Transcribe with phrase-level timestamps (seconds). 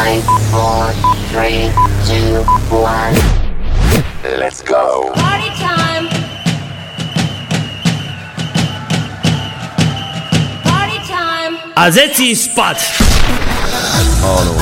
[0.00, 0.92] Five, four,
[1.28, 1.68] three,
[2.08, 2.40] two,
[2.72, 3.12] one.
[4.24, 5.12] Let's go.
[5.12, 6.08] Party time.
[10.64, 11.52] Party time.
[11.76, 12.80] A zeci spať.
[14.24, 14.56] Áno.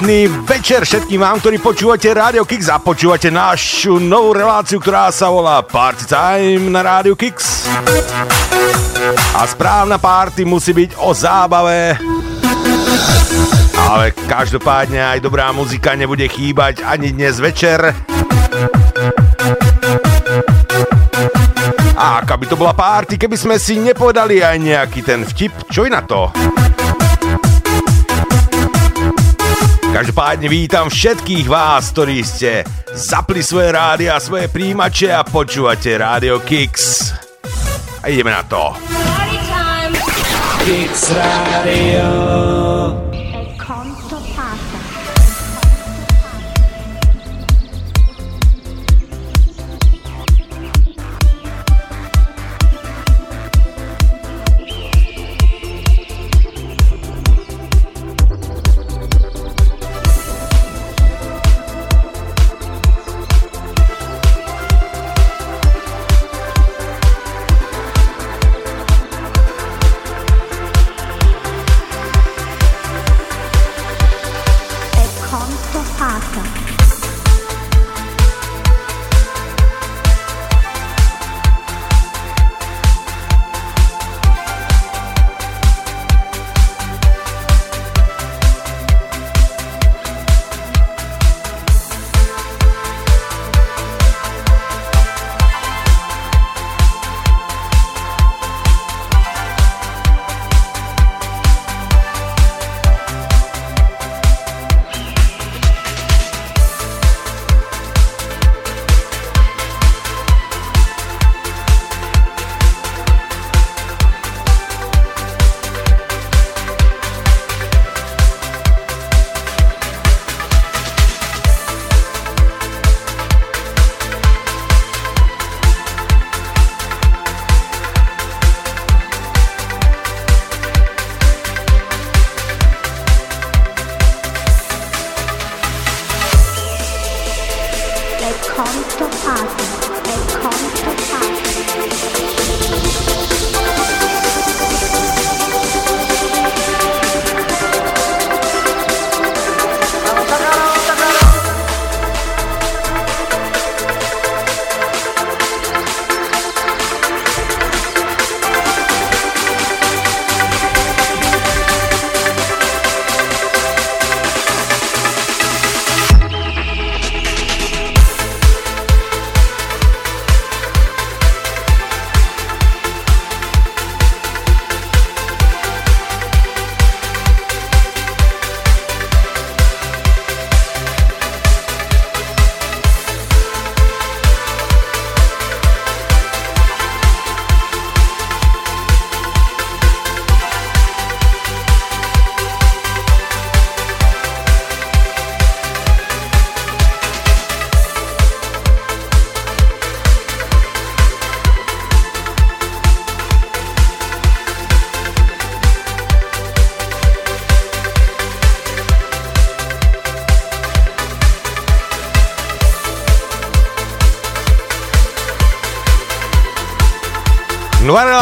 [0.00, 5.28] Krásny večer všetkým vám, ktorí počúvate Radio Kix a počúvate našu novú reláciu, ktorá sa
[5.28, 7.68] volá Party Time na Radio Kix.
[9.36, 12.00] A správna party musí byť o zábave.
[13.76, 17.92] Ale každopádne aj dobrá muzika nebude chýbať ani dnes večer.
[21.92, 25.84] A aká by to bola party, keby sme si nepovedali aj nejaký ten vtip, čo
[25.84, 26.32] je na to?
[30.00, 32.64] Každopádne vítam všetkých vás, ktorí ste
[32.96, 37.12] zapli svoje rádia a svoje príjimače a počúvate Radio Kix.
[38.00, 38.72] A ideme na to.
[40.64, 42.79] Kix Radio.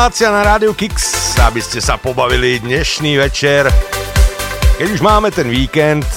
[0.09, 3.69] Relácia na Rádiu Kix, aby ste sa pobavili dnešný večer.
[4.81, 6.09] Keď už máme ten víkend,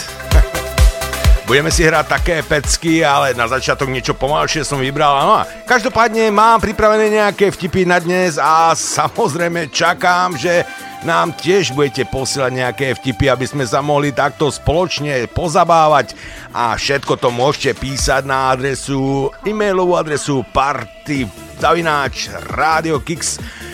[1.52, 5.12] budeme si hrať také pecky, ale na začiatok niečo pomalšie som vybral.
[5.28, 10.64] No a každopádne mám pripravené nejaké vtipy na dnes a samozrejme čakám, že
[11.04, 16.16] nám tiež budete posielať nejaké vtipy, aby sme sa mohli takto spoločne pozabávať
[16.56, 21.28] a všetko to môžete písať na adresu, e-mailovú adresu party
[21.60, 23.04] zavináč Radio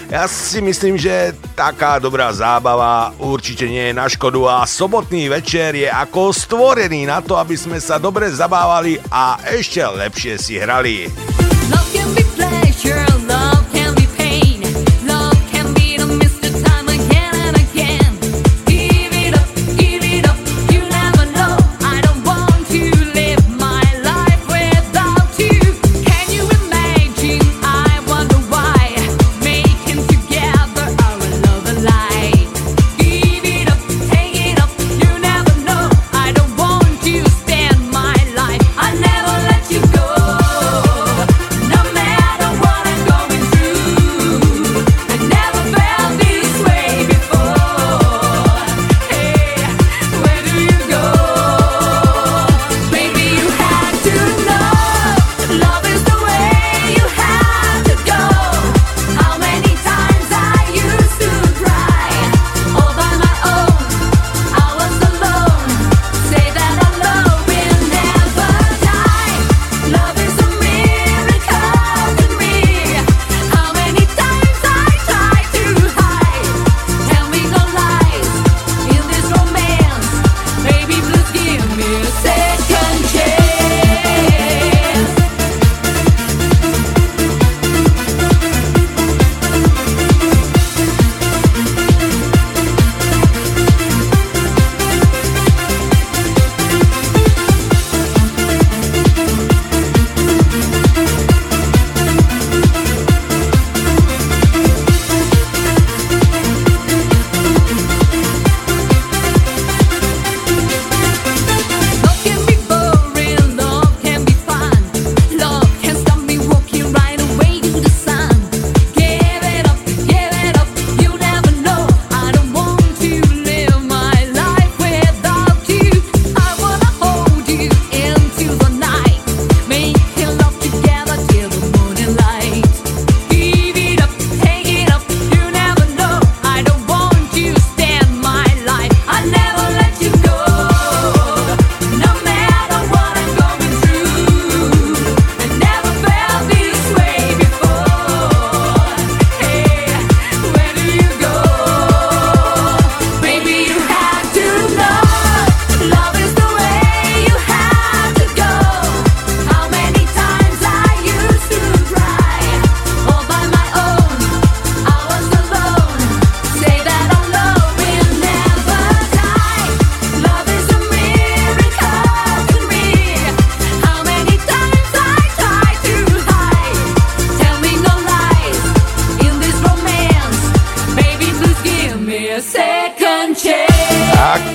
[0.08, 5.76] ja si myslím, že taká dobrá zábava určite nie je na škodu a sobotný večer
[5.76, 11.12] je ako stvorený na to, aby sme sa dobre zabávali a ešte lepšie si hrali.
[11.68, 13.47] Love can be pleasure, love.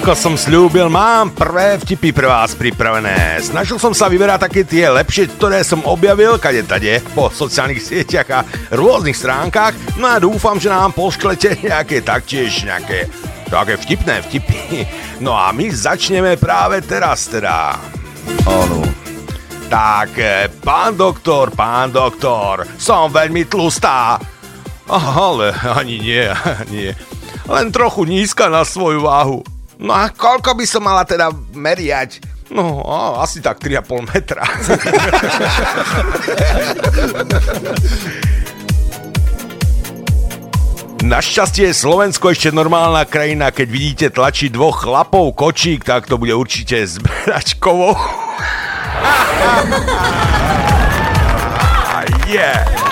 [0.02, 3.38] Ako som slúbil, mám prvé vtipy pre vás pripravené.
[3.38, 8.28] Snažil som sa vyberať také tie lepšie, ktoré som objavil kade tade po sociálnych sieťach
[8.34, 8.42] a
[8.74, 9.70] rôznych stránkach.
[10.02, 13.06] No a dúfam, že nám pošklete nejaké taktiež nejaké
[13.46, 14.82] také vtipné vtipy.
[15.22, 17.78] No a my začneme práve teraz teda.
[18.42, 18.82] Áno.
[19.70, 24.18] Tak, eh, pán doktor, pán doktor, som veľmi tlustá.
[24.90, 26.26] Ale ani nie,
[26.74, 26.90] nie.
[27.46, 29.51] Len trochu nízka na svoju váhu.
[29.82, 32.22] No a koľko by som mala teda meriať?
[32.54, 34.46] No, á, asi tak 3,5 metra.
[41.02, 46.30] Našťastie je Slovensko ešte normálna krajina, keď vidíte tlačí dvoch chlapov kočík, tak to bude
[46.30, 47.98] určite zberačkovo.
[51.92, 52.91] Ah, yeah.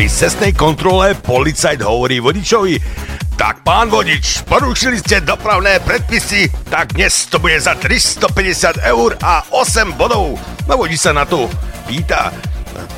[0.00, 2.80] Kix cestnej kontrole policajt hovorí vodičovi
[3.36, 9.44] tak pán vodič, porušili ste dopravné predpisy, tak dnes to bude za 350 eur a
[9.52, 10.40] 8 bodov.
[10.64, 11.52] No vodič sa na to
[11.84, 12.32] pýta,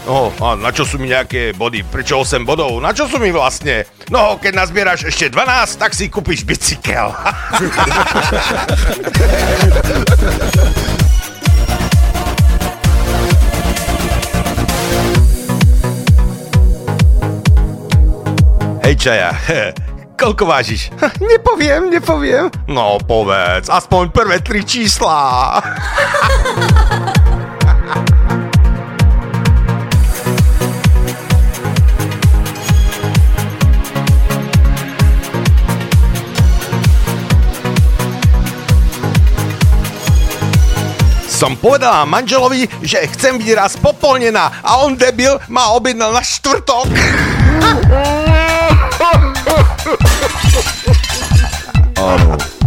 [0.06, 1.82] No, a na čo sú mi nejaké body?
[1.82, 2.78] Prečo 8 bodov?
[2.78, 3.82] Na čo sú mi vlastne?
[4.06, 7.11] No, keď nazbieraš ešte 12, tak si kúpiš bicykel.
[18.83, 19.31] Hej čaja,
[20.19, 20.91] koľko vážiš?
[21.23, 22.51] Nepoviem, nepoviem.
[22.67, 25.62] No povedz, aspoň prvé tri čísla.
[41.31, 46.91] Som povedala manželovi, že chcem byť raz popolnená a on debil ma objednal na štvrtok.
[51.97, 52.62] Radio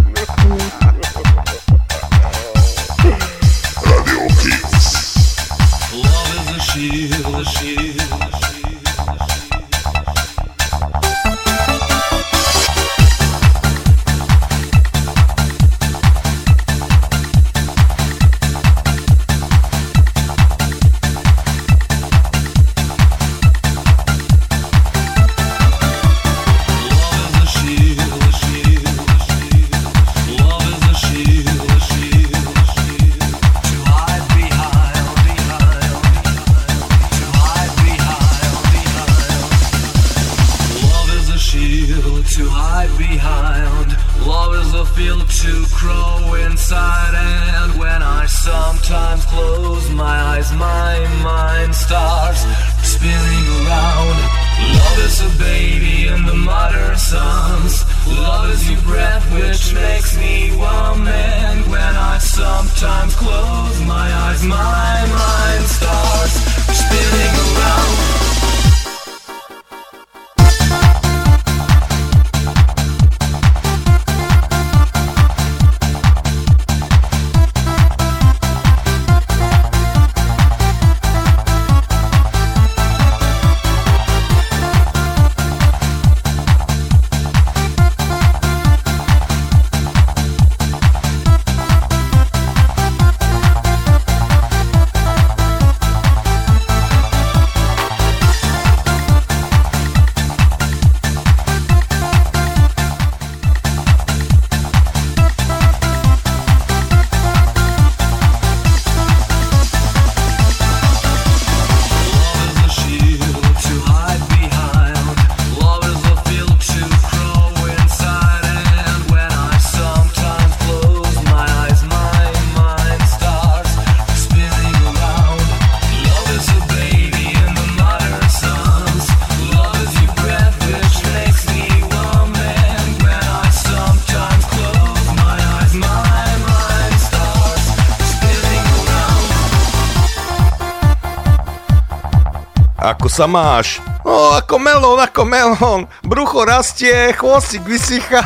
[143.16, 143.80] sa máš?
[144.04, 145.88] No, ako melón, ako melón.
[146.04, 148.20] Brucho rastie, chvostík vysycha.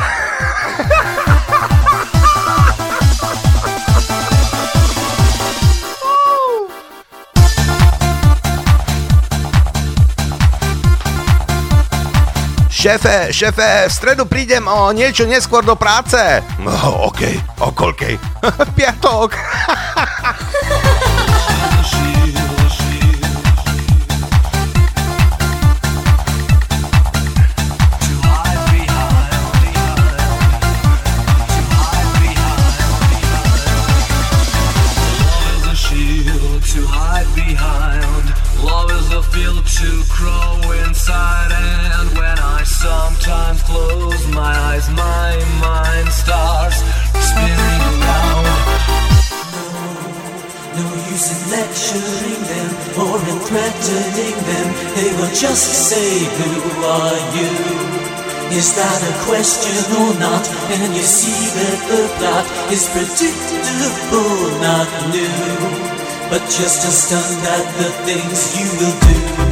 [12.66, 16.18] Šéfe, šéfe, v stredu prídem o niečo neskôr do práce.
[16.58, 18.18] No, okej, o koľkej?
[18.78, 19.38] Piatok.
[54.96, 57.50] They will just say, Who are you?
[58.50, 60.42] Is that a question or not?
[60.74, 65.30] And you see that the plot is predictable, not new.
[66.28, 69.49] But just stunned at the things you will do.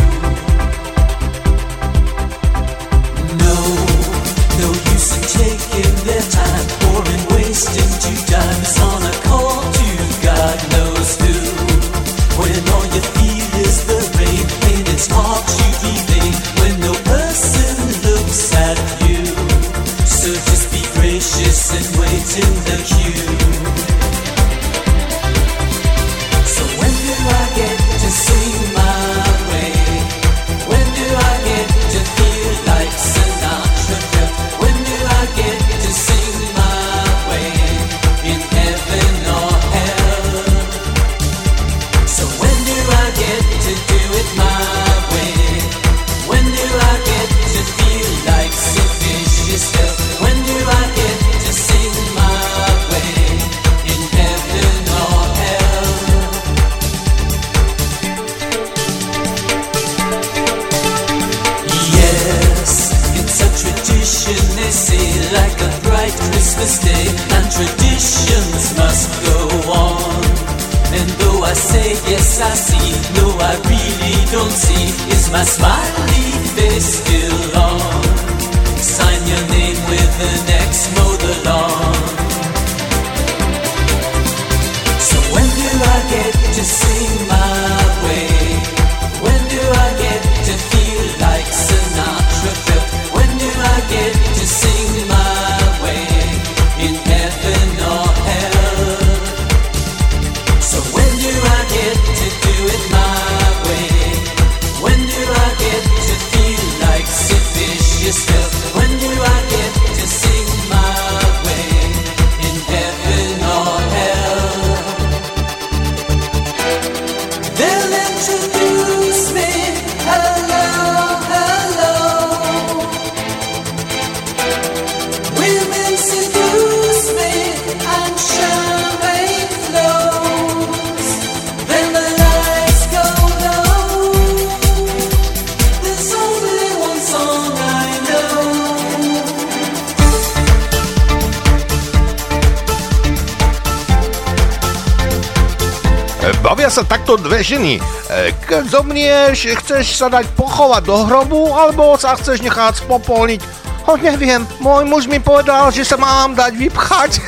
[148.98, 153.40] stanieš, chceš sa dať pochovať do hrobu, alebo sa chceš nechať spopolniť.
[153.86, 157.22] Ho neviem, môj muž mi povedal, že sa mám dať vypchať.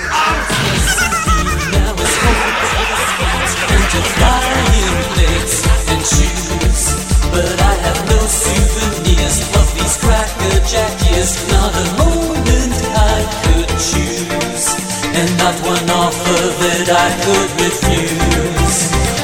[9.31, 10.91] Of these cracker jack.
[11.55, 14.75] Not a moment I could choose,
[15.15, 19.20] and not one offer that I could refuse.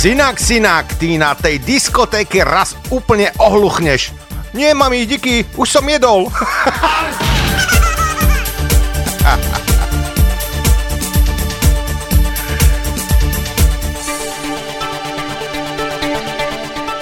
[0.00, 4.16] Synak, synak, ty na tej diskotéke raz úplne ohluchneš.
[4.56, 6.24] Nie, mami, díky, už som jedol.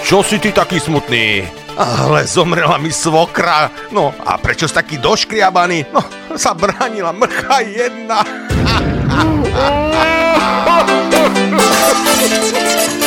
[0.02, 1.46] Čo si ty taký smutný?
[1.78, 3.70] Ale zomrela mi svokra.
[3.94, 5.94] No a prečo si taký doškriabaný?
[5.94, 6.02] No,
[6.34, 8.26] sa bránila mrcha jedna.
[11.90, 12.97] Oh,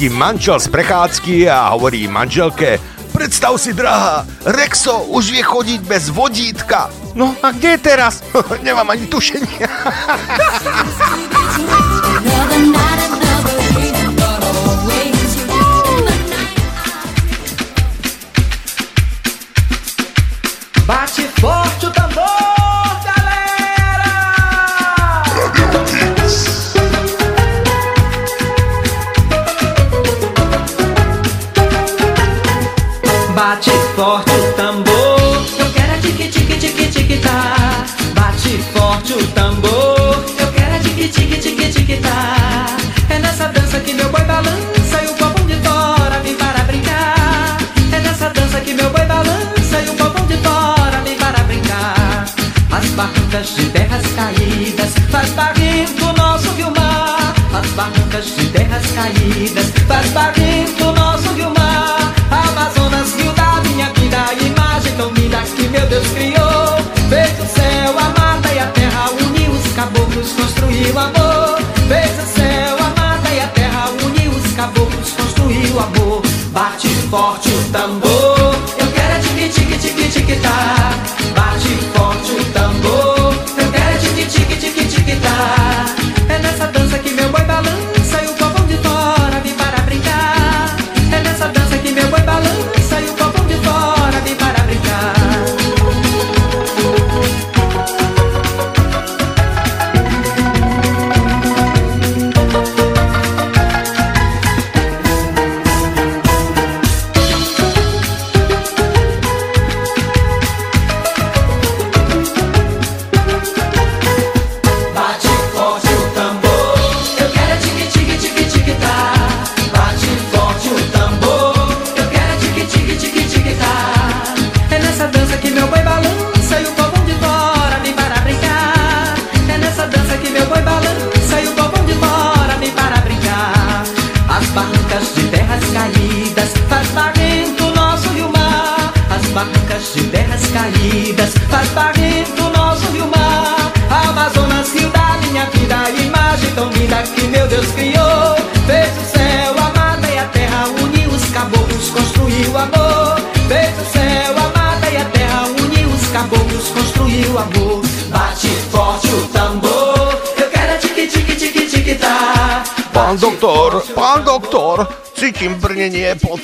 [0.00, 2.80] letí manžel z prechádzky a hovorí manželke,
[3.12, 6.88] predstav si, drahá, Rexo už vie chodiť bez vodítka.
[7.12, 8.24] No a kde je teraz?
[8.64, 9.68] Nemám ani tušenia.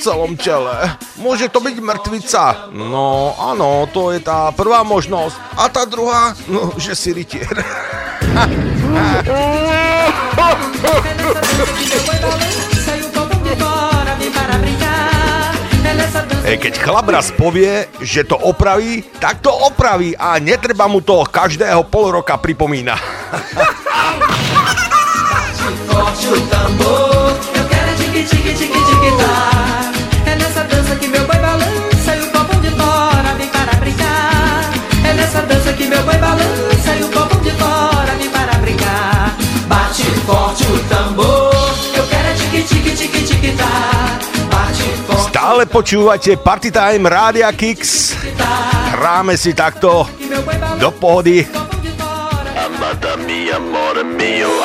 [0.07, 0.71] celom tele.
[1.19, 2.71] Môže to byť mŕtvica.
[2.71, 5.35] No, áno, to je tá prvá možnosť.
[5.59, 7.51] A tá druhá, no, že si rytier.
[16.57, 21.83] Keď chlap raz povie, že to opraví, tak to opraví a netreba mu to každého
[21.91, 22.95] pol roka pripomína.
[45.31, 48.17] Stále počúvate Party Time Rádia Kicks.
[48.93, 50.03] Hráme si takto
[50.77, 51.47] do pohody.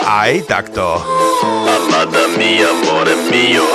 [0.03, 1.01] Aj takto.
[1.65, 3.67] Amada mia, amore mio.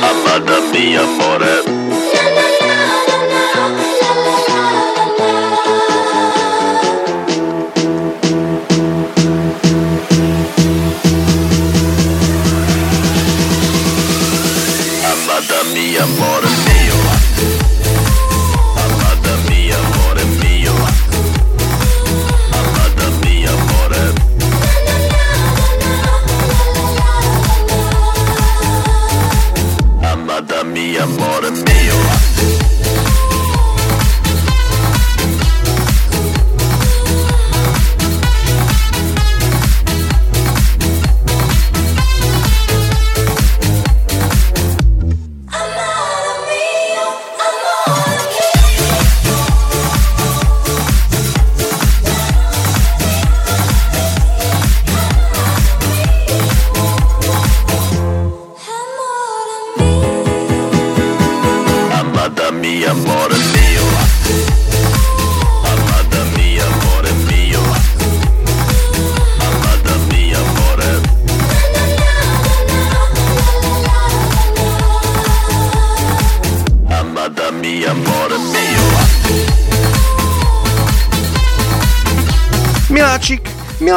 [0.00, 1.83] Amada mia, amore mio.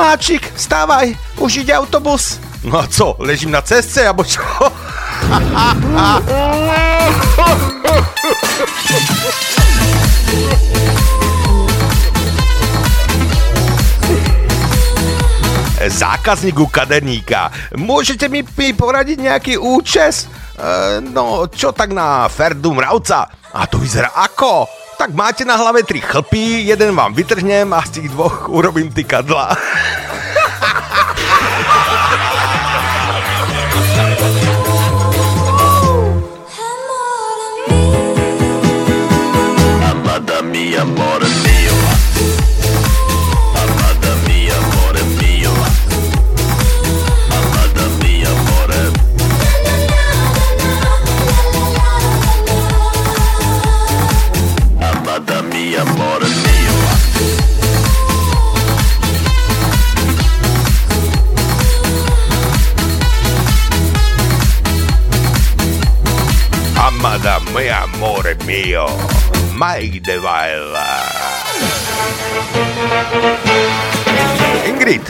[0.07, 2.39] Miláčik, vstávaj, už ide autobus.
[2.63, 4.39] No a co, ležím na cestce, alebo čo?
[15.91, 20.31] Zákazník kaderníka, môžete mi, mi poradiť nejaký účes?
[20.55, 23.27] E, no, čo tak na Ferdu Mravca?
[23.51, 24.86] A to vyzerá ako?
[24.97, 29.57] Tak máte na hlave tri chlpy, jeden vám vytrhnem a z tých dvoch urobím tykadla.
[67.57, 68.85] Amada mia amore mio,
[69.53, 70.77] Mike DeVille.
[74.67, 75.01] Ingrid,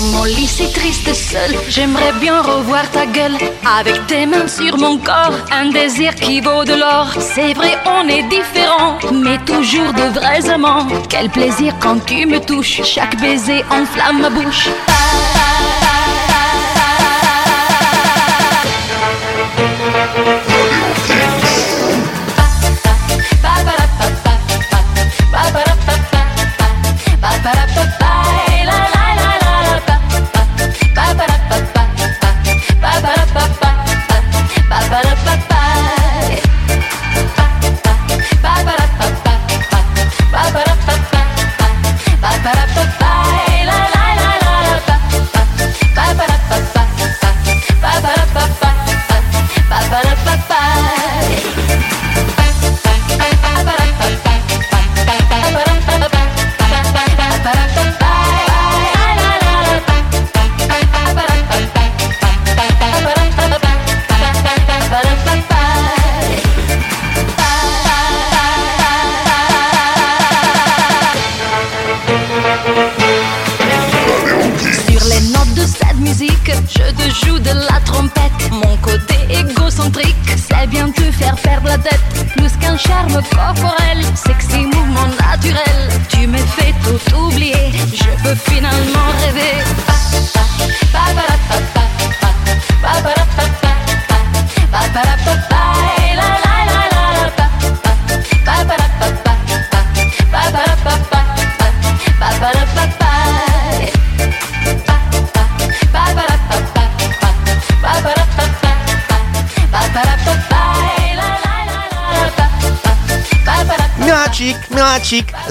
[0.00, 3.36] Dans mon lit si triste seul, j'aimerais bien revoir ta gueule.
[3.78, 7.12] Avec tes mains sur mon corps, un désir qui vaut de l'or.
[7.20, 10.86] C'est vrai on est différents, mais toujours de vrais amants.
[11.10, 14.70] Quel plaisir quand tu me touches, chaque baiser enflamme ma bouche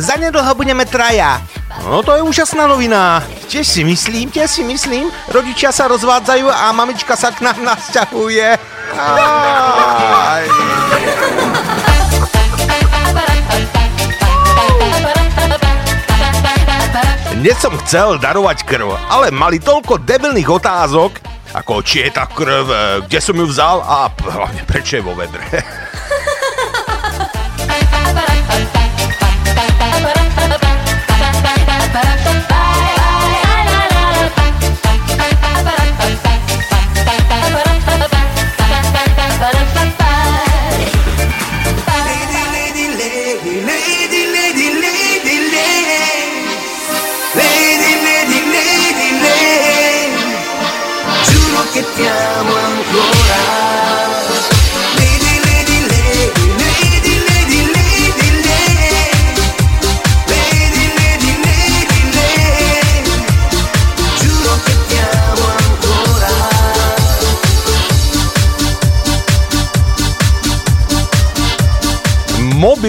[0.09, 1.37] zanedlho budeme traja.
[1.85, 3.21] No to je úžasná novina.
[3.45, 5.13] Tiež si myslím, tiež si myslím.
[5.29, 8.57] Rodičia sa rozvádzajú a mamička sa k nám nasťahuje.
[8.97, 10.45] Aj.
[17.39, 21.23] Dnes som chcel darovať krv, ale mali toľko debilných otázok,
[21.55, 22.75] ako či je tá krv, e,
[23.07, 25.39] kde som ju vzal a hlavne prečo je vo vedre.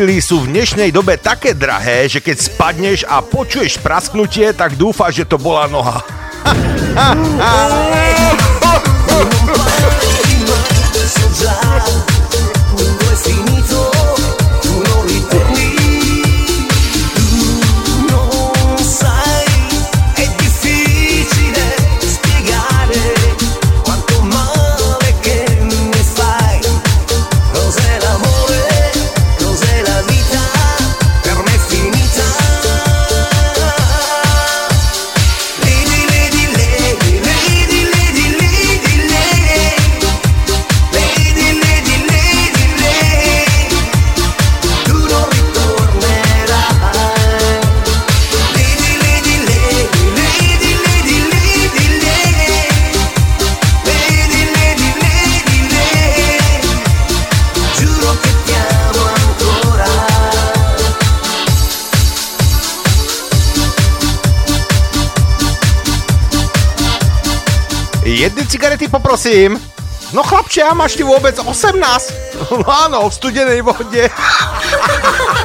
[0.00, 5.20] Mobily sú v dnešnej dobe také drahé, že keď spadneš a počuješ prasknutie, tak dúfáš,
[5.20, 6.00] že to bola noha.
[69.10, 69.58] prosím?
[70.12, 72.14] No chlapče, a máš ty vôbec 18?
[72.50, 74.06] No áno, v studenej vode.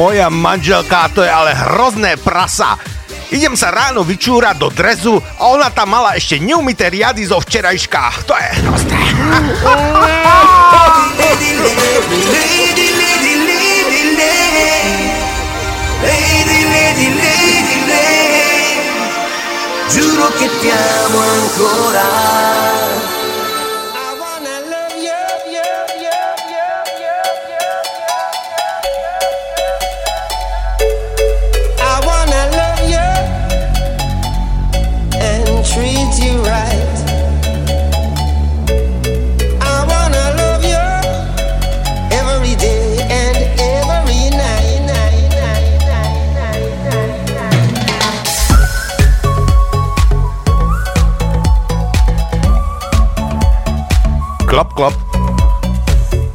[0.00, 2.80] moja manželka, to je ale hrozné prasa.
[3.28, 8.24] Idem sa ráno vyčúrať do drezu a ona tam mala ešte neumité riady zo včerajška.
[8.24, 8.96] To je hrozné.
[19.90, 22.79] Giuro che ti amo ancora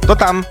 [0.06, 0.46] Kto tam?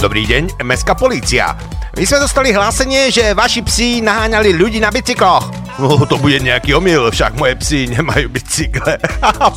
[0.00, 1.52] Dobrý deň, mestská polícia.
[2.00, 5.76] My sme dostali hlásenie, že vaši psi naháňali ľudí na bicykloch.
[5.76, 8.96] No, to bude nejaký omyl, však moje psi nemajú bicykle.
[9.20, 9.52] Haha.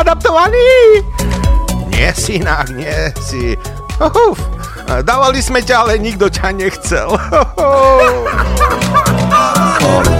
[0.00, 1.04] adaptovaný?
[1.92, 3.52] Nie, synák, nie si.
[4.00, 4.40] Uf,
[5.04, 7.12] dávali sme ťa, ale nikto ťa nechcel.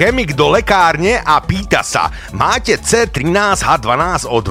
[0.00, 4.48] chemik do lekárne a pýta sa, máte C13H12O2?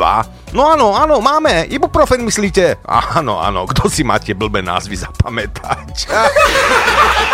[0.54, 2.78] No áno, áno, máme, ibuprofen myslíte?
[2.86, 6.06] Áno, áno, kto si máte blbé názvy zapamätať?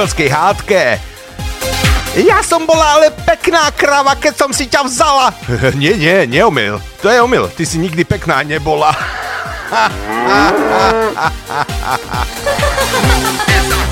[0.00, 0.96] manželskej hádke.
[2.24, 5.28] Ja som bola ale pekná krava, keď som si ťa vzala.
[5.80, 6.80] nie, nie, neomyl.
[7.04, 7.52] To je omyl.
[7.52, 8.96] Ty si nikdy pekná nebola.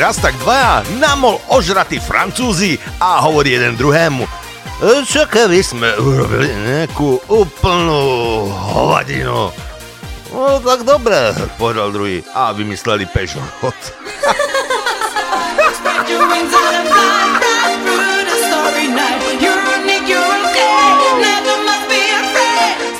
[0.00, 4.24] raz tak dvaja na mol ožratí Francúzi a hovorí jeden druhému.
[4.24, 9.52] "E, Čo keby sme urobili nejakú úplnú hovadinu?
[10.32, 13.76] No tak dobre, povedal druhý a vymysleli afraid.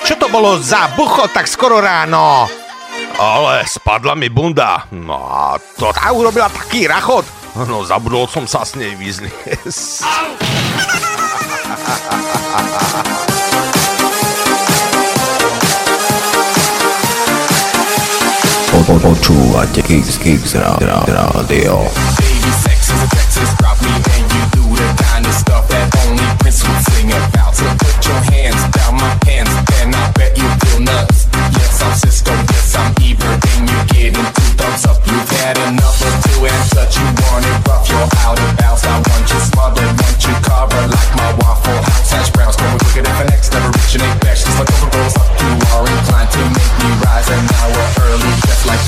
[0.05, 2.60] Čo to bolo za bucho tak skoro ráno?
[3.21, 4.89] Ale spadla mi bunda.
[4.97, 7.29] No a to tá urobila taký rachot.
[7.69, 10.09] No zabudol som sa s nej vyzliesť.
[19.01, 21.77] Počúvate Kix Kix Rádio.
[22.17, 22.89] Baby, sex
[35.51, 36.97] had enough of and touch.
[36.97, 38.50] You want it rough, you're out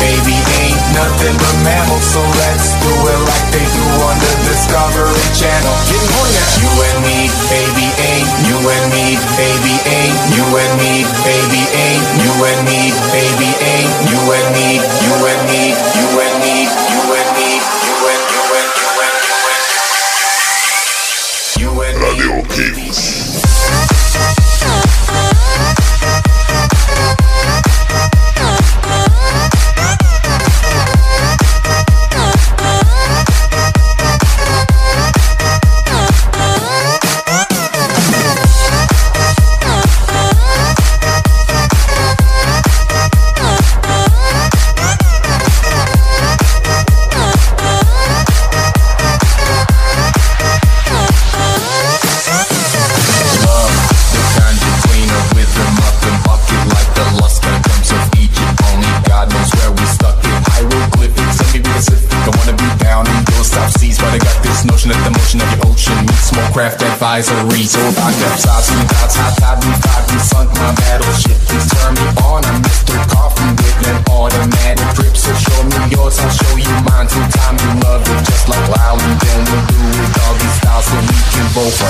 [0.00, 5.26] baby, ain't nothing but mammals, so let's do it like they do on the Discovery
[5.34, 5.74] Channel.
[5.90, 6.48] Getting horny now.
[6.62, 7.18] You and me,
[7.50, 8.28] baby, ain't.
[8.46, 10.16] You and me, baby, ain't.
[10.34, 12.04] You and me, baby, ain't.
[12.22, 12.80] You and me,
[13.10, 13.92] baby, ain't.
[14.10, 16.37] You and me, you and me, you and me,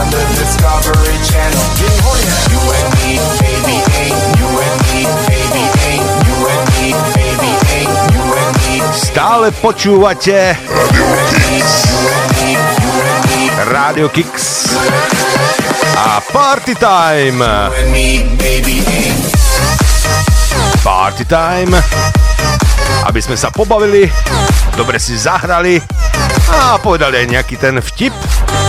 [0.00, 1.64] on the Discovery Channel.
[1.76, 2.48] Getting horny now.
[2.48, 7.96] You and me, baby, ain't you and me, baby, ain't you and me, baby, ain't
[8.16, 8.74] you and me.
[8.96, 11.04] Stále počúvate Radio
[11.36, 11.72] Kicks
[13.68, 14.34] Radio Kix.
[16.00, 17.44] A Party Time.
[20.80, 21.72] Party Time.
[23.04, 24.08] Aby sme sa pobavili,
[24.76, 25.76] dobre si zahrali
[26.50, 28.12] a povedali aj nejaký ten vtip,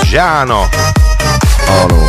[0.08, 0.68] že áno.
[1.72, 2.00] Áno.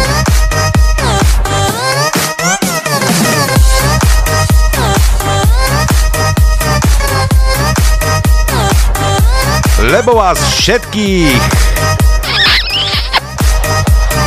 [9.92, 11.42] lebo vás všetkých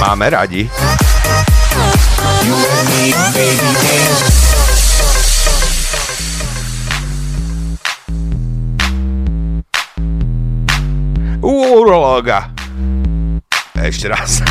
[0.04, 0.70] máme radi.
[11.42, 12.55] Urologa.
[13.86, 14.42] Ešte raz.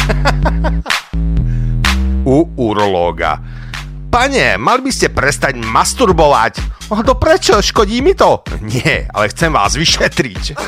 [2.22, 3.42] U urológa.
[4.06, 6.86] Pane, mali by ste prestať masturbovať.
[6.86, 7.58] Oh, no prečo?
[7.58, 8.46] Škodí mi to?
[8.62, 10.54] Nie, ale chcem vás vyšetriť.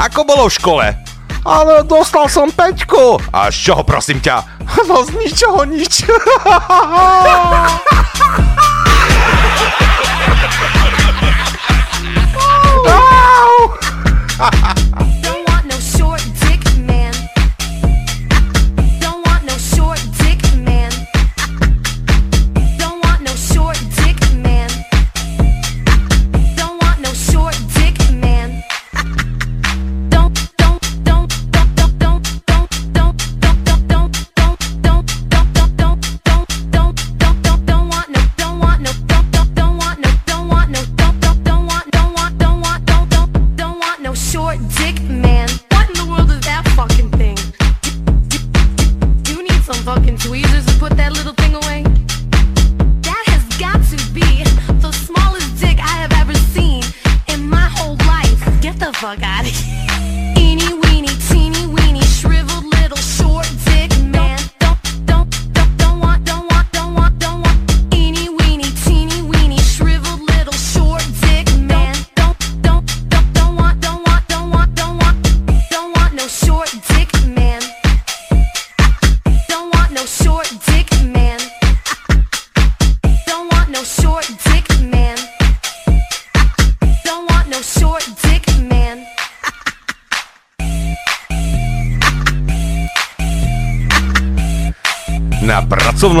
[0.00, 1.09] Ako bolo v škole?
[1.44, 3.18] ale dostal som peťku.
[3.32, 4.42] A z čoho prosím ťa?
[4.88, 6.06] No z ničoho nič.
[14.40, 14.70] Au!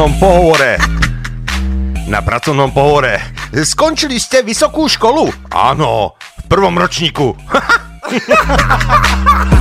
[0.00, 0.80] pracovnom pohovore.
[2.08, 3.20] Na pracovnom pohovore.
[3.52, 5.28] Skončili ste vysokú školu?
[5.52, 7.36] Áno, v prvom ročníku.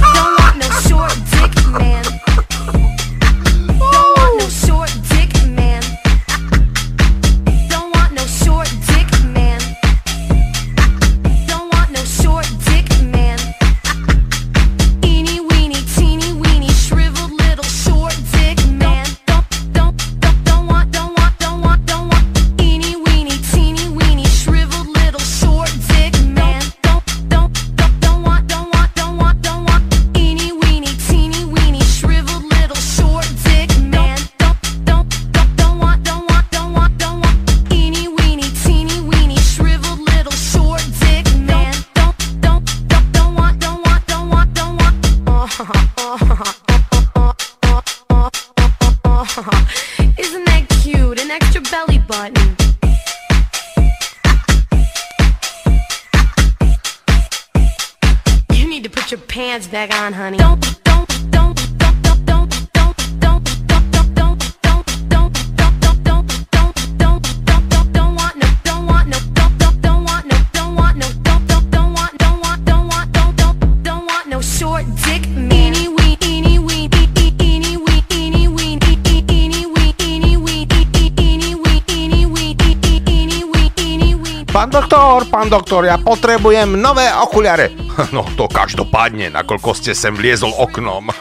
[85.50, 87.74] pán doktor, ja potrebujem nové okuliare.
[88.14, 91.10] No to každopádne, nakoľko ste sem vliezol oknom.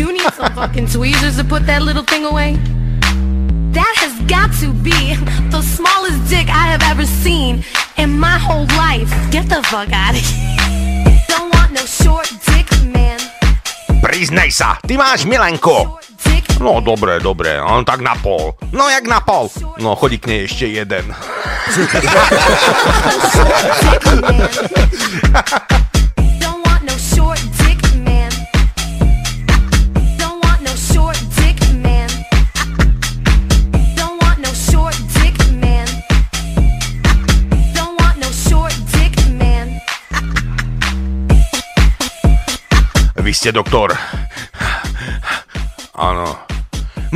[0.00, 2.56] You need some fucking tweezers to put that little thing away?
[3.76, 5.12] That has got to be
[5.52, 7.60] the smallest dick I have ever seen
[8.00, 9.12] in my whole life.
[9.28, 10.56] Get the fuck out of here.
[11.28, 13.20] Don't want no short dick, man.
[14.00, 16.00] Priznaj sa, ty máš Milenko.
[16.60, 18.56] No dobre, dobre, on tak na pol.
[18.72, 19.48] No jak na pol?
[19.80, 21.08] No chodí k nej ešte jeden.
[21.08, 21.16] No
[24.20, 24.46] no no.
[43.20, 43.96] Vy ste doktor.
[45.96, 46.36] Áno.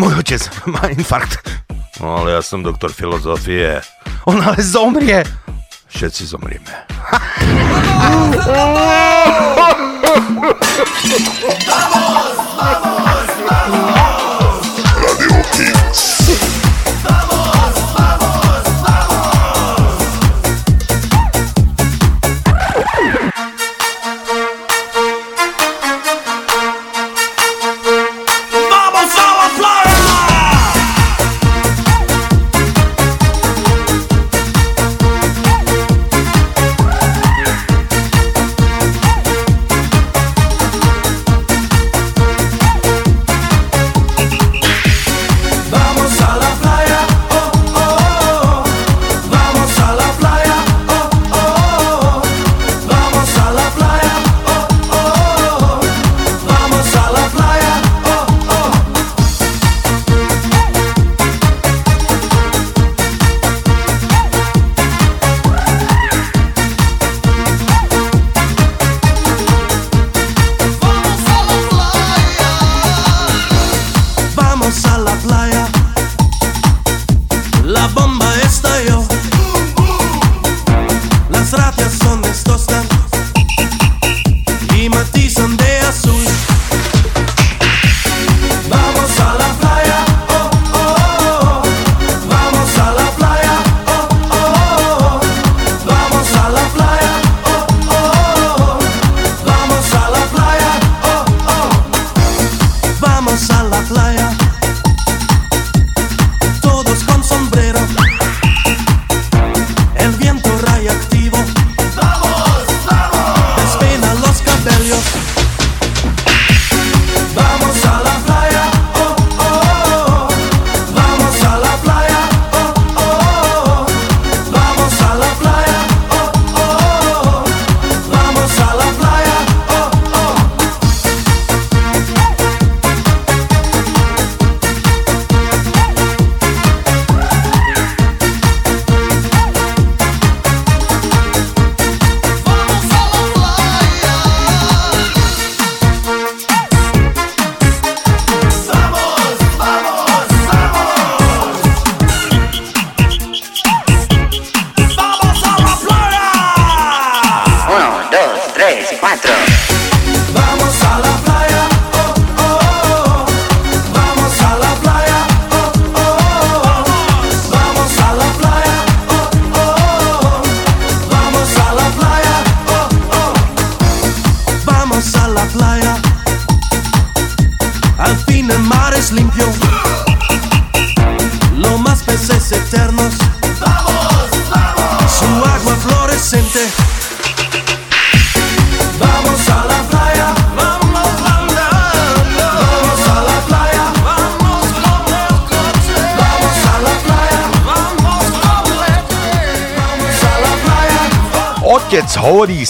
[0.00, 1.53] Môj otec má infarkt.
[2.01, 3.78] No ale ja som doktor filozofie.
[4.26, 5.22] On ale zomrie.
[5.95, 6.74] Všetci zomrieme.
[13.64, 13.84] ¡Vamos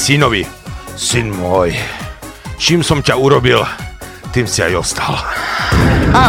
[0.05, 0.45] synovi.
[1.01, 1.73] Syn môj,
[2.61, 3.65] čím som ťa urobil,
[4.37, 5.17] tým si aj ostal.
[6.13, 6.29] Ha!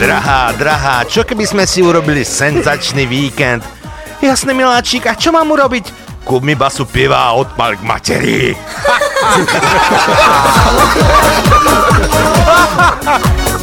[0.00, 3.60] Drahá, drahá, čo keby sme si urobili senzačný víkend?
[4.24, 5.92] Jasne, miláčik, a čo mám urobiť?
[6.24, 8.56] Kúp mi basu piva a odpal k materi.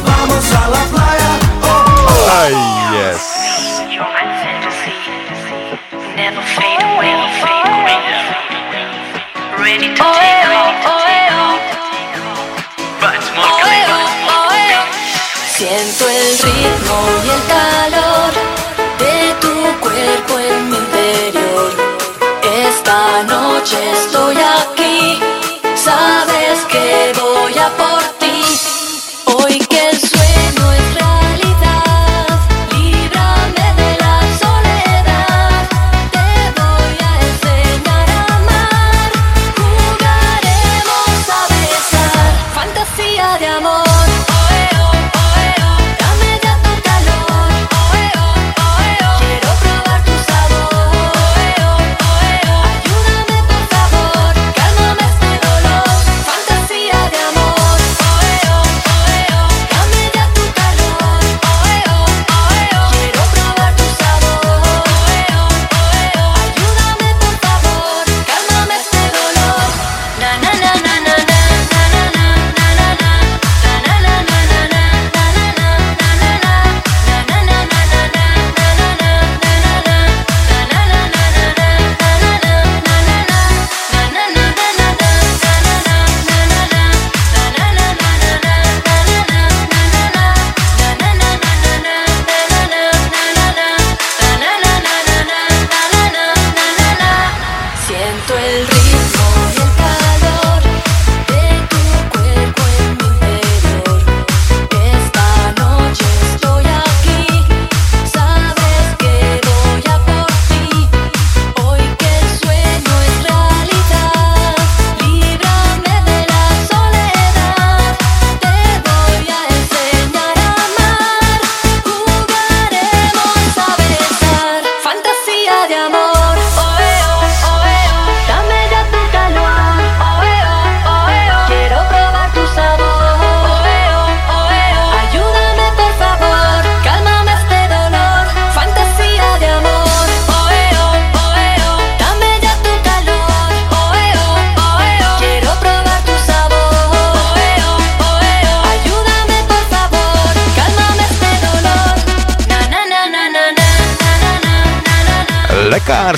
[0.06, 1.32] Vamos a la playa,
[2.28, 2.77] Aj,
[9.70, 11.58] Oh, oh, oh,
[15.54, 18.32] Siento el ritmo y el calor
[18.98, 21.70] de tu cuerpo en mi interior.
[22.66, 23.76] Esta noche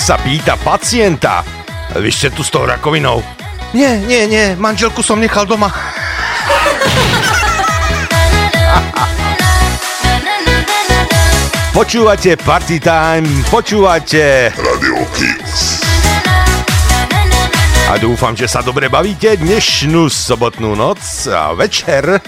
[0.00, 1.44] Sa pýta pacienta.
[1.92, 3.20] Vy ste tu s tou rakovinou?
[3.76, 5.68] Nie, nie, nie, manželku som nechal doma.
[11.76, 15.84] Počúvate Party Time, počúvate Radio Kicks.
[17.92, 22.24] A dúfam, že sa dobre bavíte dnešnú sobotnú noc a večer.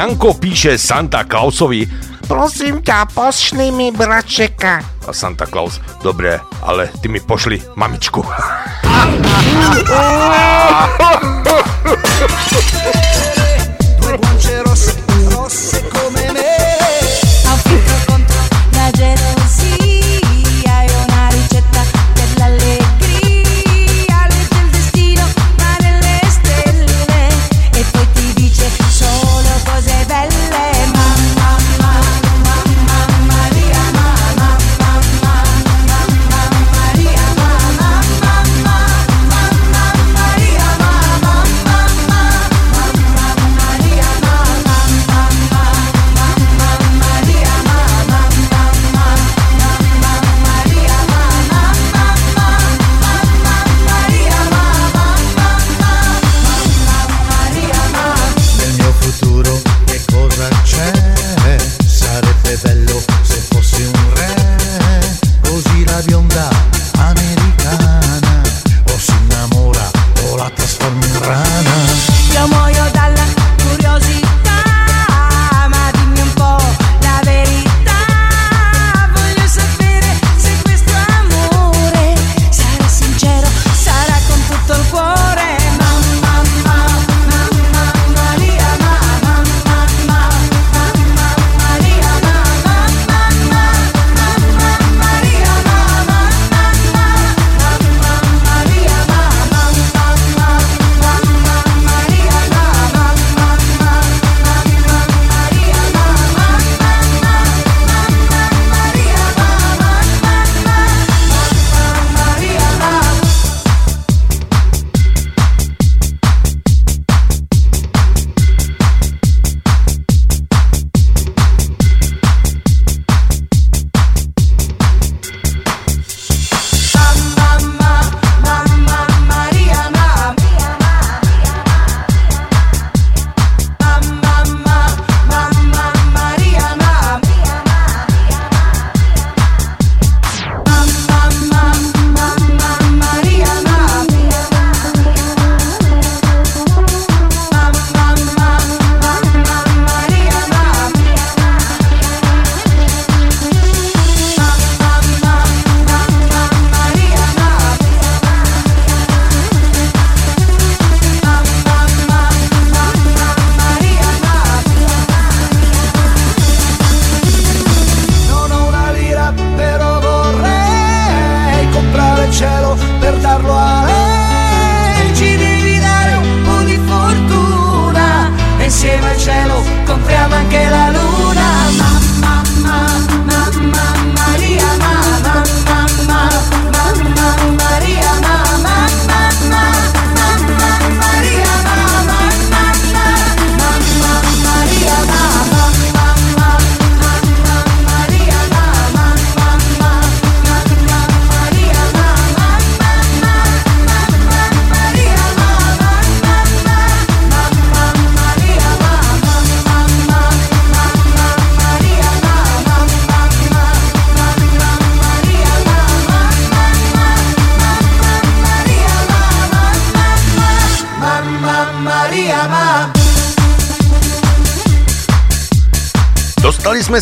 [0.00, 1.84] Janko píše Santa Clausovi
[2.24, 4.80] Prosím ťa, pošli mi bračeka.
[5.04, 8.24] A Santa Claus, dobre, ale ty mi pošli mamičku.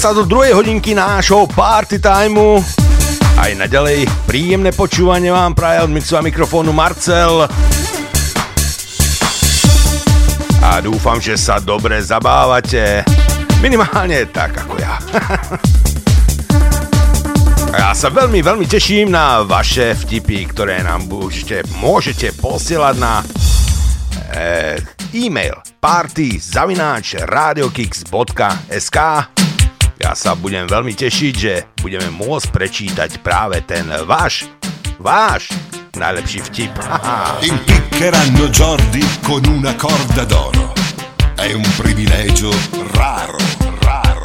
[0.08, 2.64] sa do druhej hodinky nášho party timeu.
[3.36, 7.44] Aj naďalej príjemné počúvanie vám praje od mixu a mikrofónu Marcel.
[10.64, 13.04] A dúfam, že sa dobre zabávate.
[13.60, 14.96] Minimálne tak ako ja.
[17.68, 24.80] Ja sa veľmi, veľmi teším na vaše vtipy, ktoré nám môžete, môžete posielať na e,
[25.20, 26.40] e-mail party
[27.28, 28.98] radiokix.sk
[30.08, 34.48] Ja sa budem veľmi tešiť, že budeme môcť prečítať práve ten váš,
[34.96, 35.52] váš
[36.00, 36.72] najlepší vtip.
[37.44, 40.72] Impiccheranno Jordi con una corda d'oro.
[41.36, 42.48] È un privilegio
[42.96, 43.36] raro,
[43.84, 44.24] raro.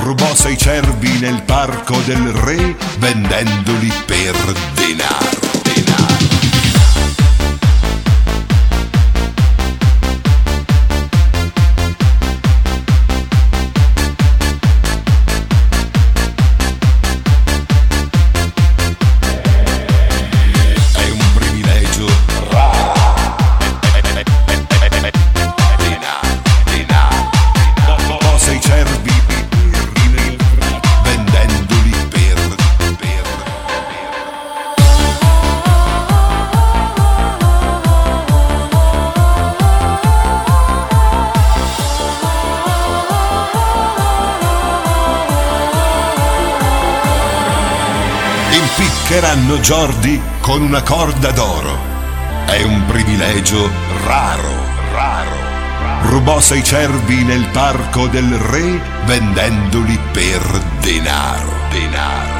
[0.00, 4.32] Rubò sei cervi nel parco del re vendendoli per
[4.72, 5.51] denaro.
[49.52, 51.78] Impiccheranno Jordi con una corda d'oro.
[52.46, 53.70] È un privilegio
[54.04, 54.50] raro,
[54.92, 56.08] raro.
[56.08, 60.40] Rubò sei cervi nel parco del re vendendoli per
[60.80, 61.72] denaro, denaro.
[61.72, 62.32] Impiccheranno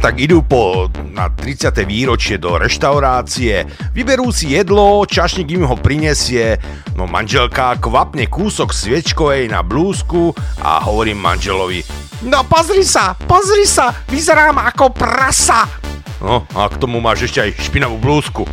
[0.00, 1.84] tak idú po na 30.
[1.84, 6.56] výročie do reštaurácie, vyberú si jedlo, čašník im ho prinesie,
[6.96, 10.32] no manželka kvapne kúsok sviečkovej na blúzku
[10.64, 11.84] a hovorím manželovi
[12.20, 15.64] No pozri sa, pozri sa, vyzerám ako prasa.
[16.20, 18.44] No a k tomu máš ešte aj špinavú blúzku.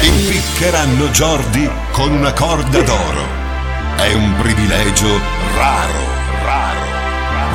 [0.00, 3.39] Impiccheranno Jordi con una corda d'oro.
[4.00, 5.20] È un privilegio
[5.54, 6.04] raro,
[6.42, 6.80] raro.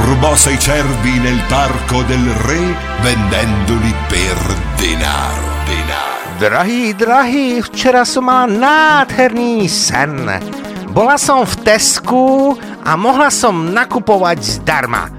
[0.06, 2.62] Rubò sei cervi nel parco del re
[3.02, 4.38] vendendoli per
[4.78, 6.38] denaro, denaro.
[6.38, 10.30] Drahý, drahý, včera som mala nádherný sen.
[10.94, 12.54] Bola som v Tesku
[12.86, 15.10] a mohla som nakupovať zdarma.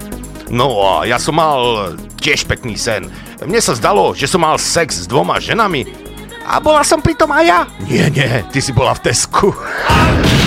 [0.47, 1.91] No a ja som mal
[2.23, 3.11] tiež pekný sen.
[3.43, 5.91] Mne sa zdalo, že som mal sex s dvoma ženami.
[6.47, 7.59] A bola som pritom aj ja?
[7.83, 9.51] Nie, nie, ty si bola v Tesku.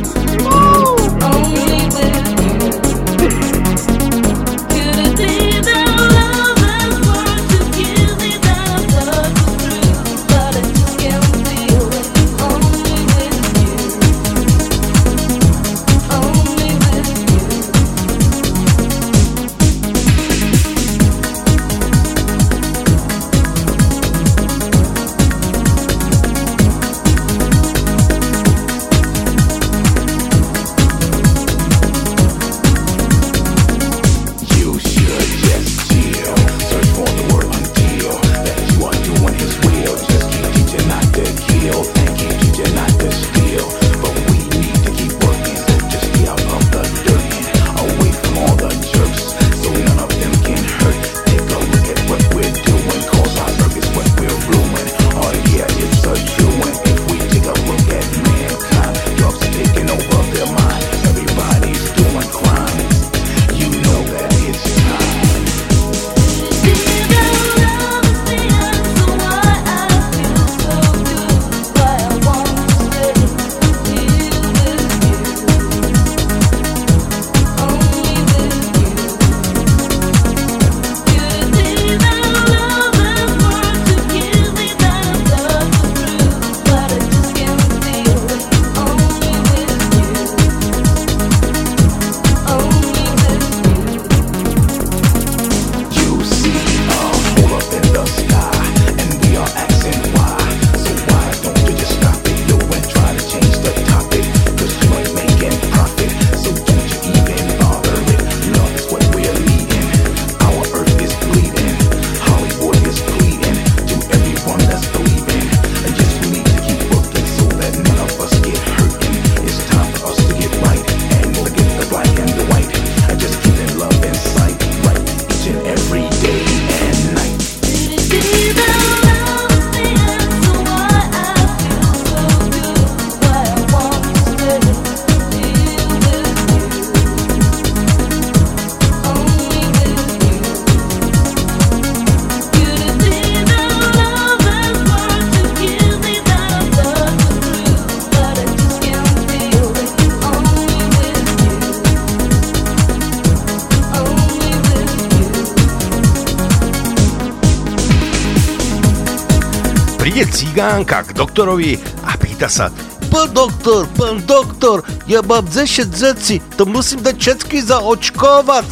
[160.61, 161.73] cigánka k doktorovi
[162.05, 162.69] a pýta sa
[163.09, 168.69] Pán doktor, pán doktor, ja mám 10 zeci, to musím dať všetky zaočkovať.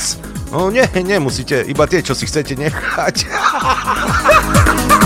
[0.56, 3.28] No nie, nemusíte, iba tie, čo si chcete nechať.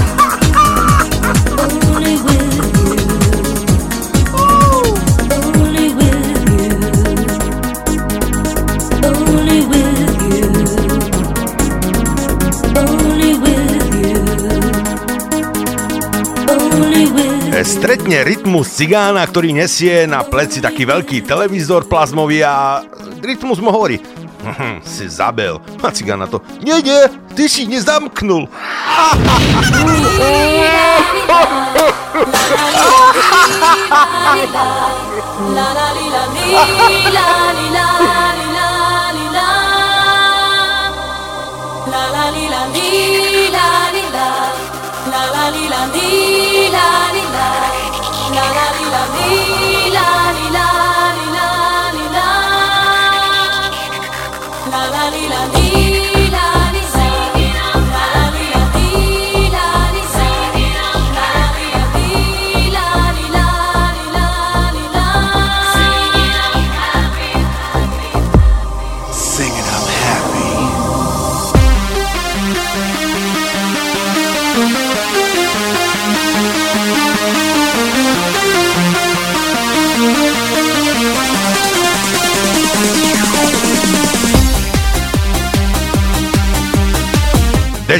[17.63, 22.83] Stretne rytmus cigána, ktorý nesie na pleci taký veľký televízor plazmový a
[23.23, 24.03] rytmus mu hovorí
[24.43, 25.55] "Mhm, si zabil.
[25.79, 28.51] A cigán to, nie, nie, ty si nezamknul.
[35.53, 36.63] La la li la li la
[46.75, 47.22] la
[54.73, 55.72] la la la la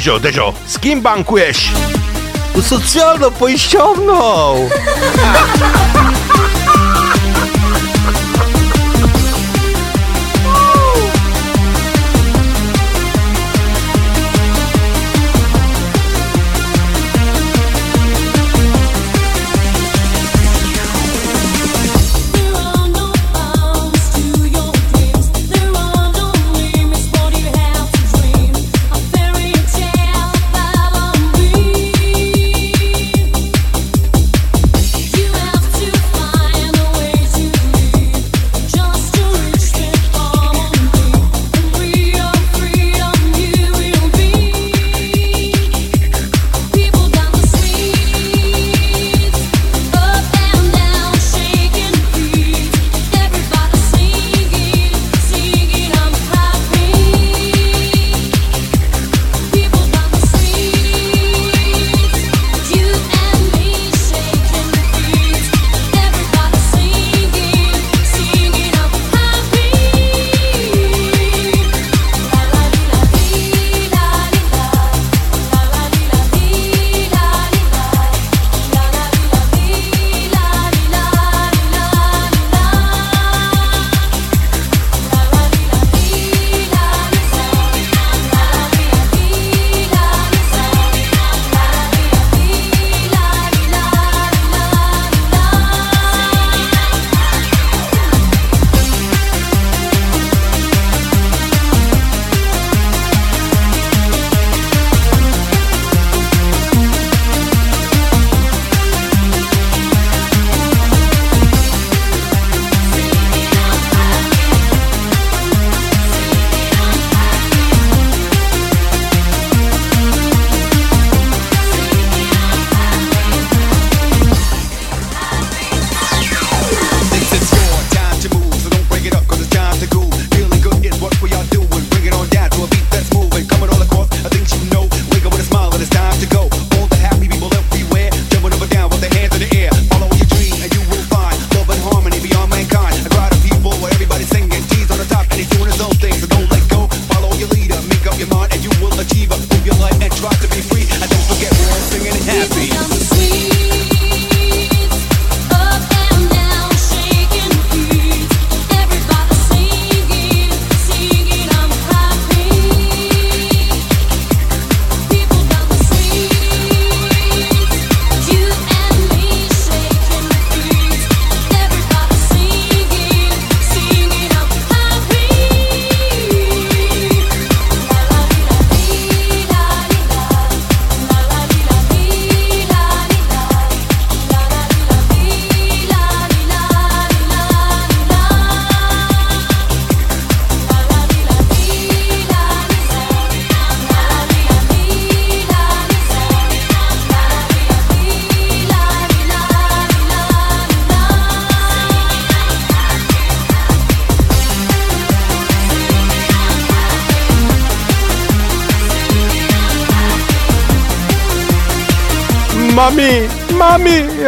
[0.04, 1.70] Dezio, Dezio, z kim bankujesz?
[2.62, 4.54] Socjalno-pojściowną!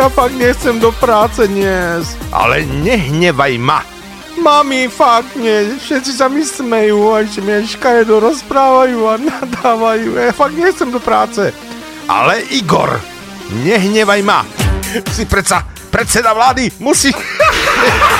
[0.06, 2.14] ja fakt nechcem do práce dnes.
[2.30, 3.82] Ale nehnevaj ma.
[4.38, 10.14] Mami, fakt nie, všetci sa mi smejú a ešte mi škaredo rozprávajú a nadávajú.
[10.14, 11.50] Ja fakt nechcem do práce.
[12.06, 13.02] Ale Igor,
[13.66, 14.46] nehnevaj ma.
[15.10, 17.10] Si predsa predseda vlády, musí...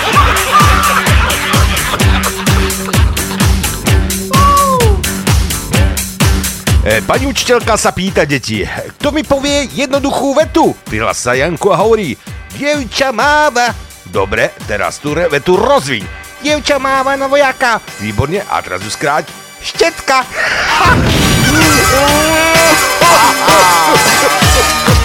[6.86, 10.70] E, Pani učiteľka sa pýta deti, kto mi povie jednoduchú vetu?
[10.86, 12.14] Prihlas sa Janku a hovorí,
[12.54, 13.74] dievča máva.
[14.06, 16.06] Dobre, teraz tú vetu rozviň.
[16.46, 17.82] Dievča máva na vojaka.
[17.98, 19.26] Výborne, a teraz ju skráť.
[19.58, 20.22] Štetka.
[20.22, 20.94] Ha!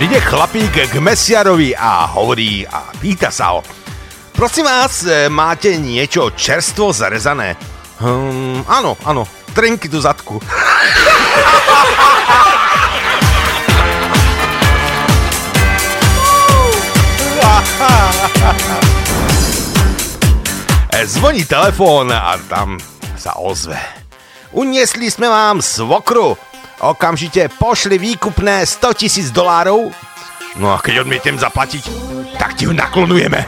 [0.00, 3.60] Príde chlapík k mesiarovi a hovorí a pýta sa ho.
[4.32, 7.52] Prosím vás, e, máte niečo čerstvo zarezané?
[8.00, 10.40] Hm, áno, áno, trenky do zadku.
[20.96, 22.80] E, Zvoní telefón a tam
[23.20, 23.76] sa ozve.
[24.56, 26.40] Uniesli sme vám svokru.
[26.80, 29.92] Okamžite pošli výkupné 100 tisíc dolárov.
[30.56, 31.84] No a keď odmietem zaplatiť,
[32.40, 33.44] tak ti ju naklonujeme.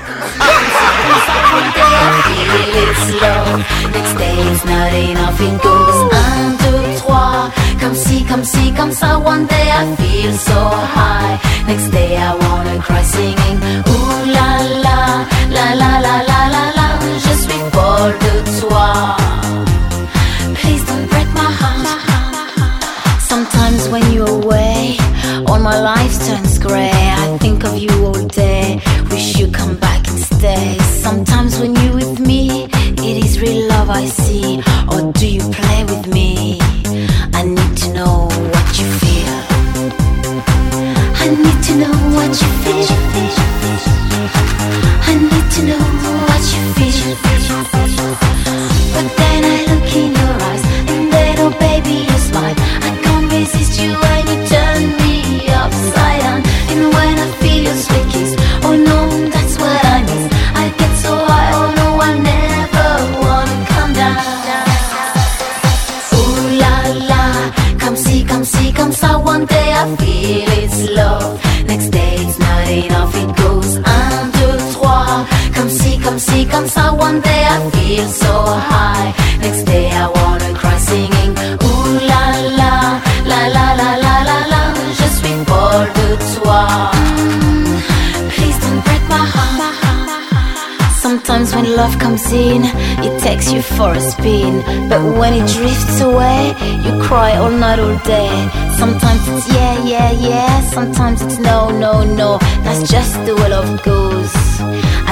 [7.82, 9.18] Come see, come see, come ça.
[9.18, 10.60] One day I feel so
[10.96, 11.34] high.
[11.66, 13.58] Next day I wanna cry singing.
[13.90, 14.48] Ooh la
[14.86, 16.86] la, la la la la la la.
[17.24, 19.16] Je suis folle de toi.
[20.54, 21.21] Please don't break.
[23.42, 24.96] Sometimes when you're away,
[25.48, 26.92] all my life turns grey.
[26.92, 28.80] I think of you all day.
[29.10, 30.78] Wish you'd come back and stay.
[30.78, 34.62] Sometimes when you're with me, it is real love I see.
[34.92, 36.60] Or do you play with me?
[37.34, 39.34] I need to know what you feel.
[41.24, 42.86] I need to know what you feel.
[45.10, 45.84] I need to know
[46.28, 47.16] what you feel.
[48.94, 50.21] But then I look in
[77.20, 78.32] day I feel so
[78.70, 81.32] high, next day I wanna cry singing.
[81.66, 82.24] Ooh la
[82.60, 82.74] la,
[83.30, 84.62] la la la la la la.
[84.98, 86.66] Je suis folle de toi.
[88.34, 89.42] Please don't break my heart.
[90.96, 92.62] Sometimes when love comes in,
[93.06, 94.62] it takes you for a spin.
[94.88, 98.30] But when it drifts away, you cry all night, all day.
[98.78, 100.60] Sometimes it's yeah, yeah, yeah.
[100.70, 102.38] Sometimes it's no, no, no.
[102.64, 104.32] That's just the way love goes.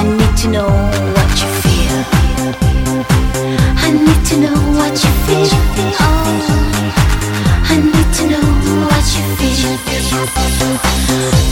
[0.01, 0.71] I need to know
[1.15, 1.50] what you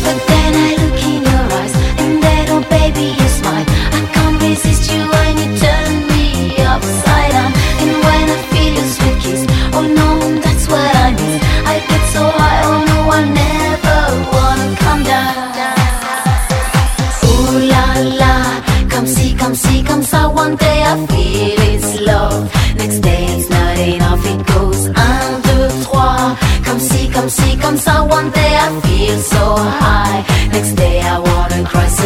[0.05, 1.28] But then I look in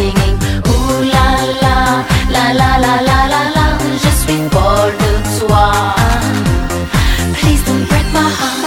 [0.03, 1.29] Ooh la
[1.61, 1.77] la,
[2.33, 3.67] la la la la la la.
[4.01, 5.73] Je suis folle de toi.
[7.37, 8.65] Please don't break my heart.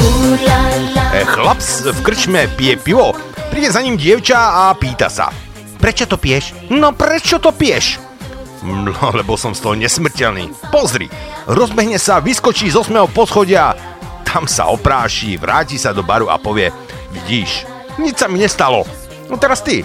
[0.00, 0.60] Ooh la
[0.94, 1.04] la.
[1.18, 3.14] E, Chlap v krčme pije pivo,
[3.50, 5.34] príde za ním dievča a pýta sa.
[5.78, 6.54] Prečo to piješ?
[6.70, 7.98] No prečo to piješ?
[8.62, 10.50] No, lebo som z toho nesmrteľný.
[10.74, 11.06] Pozri,
[11.46, 13.06] rozbehne sa, vyskočí z 8.
[13.14, 13.70] poschodia,
[14.28, 16.68] tam sa opráši, vráti sa do baru a povie,
[17.16, 17.64] vidíš,
[17.96, 18.84] nič sa mi nestalo.
[19.32, 19.80] No teraz ty.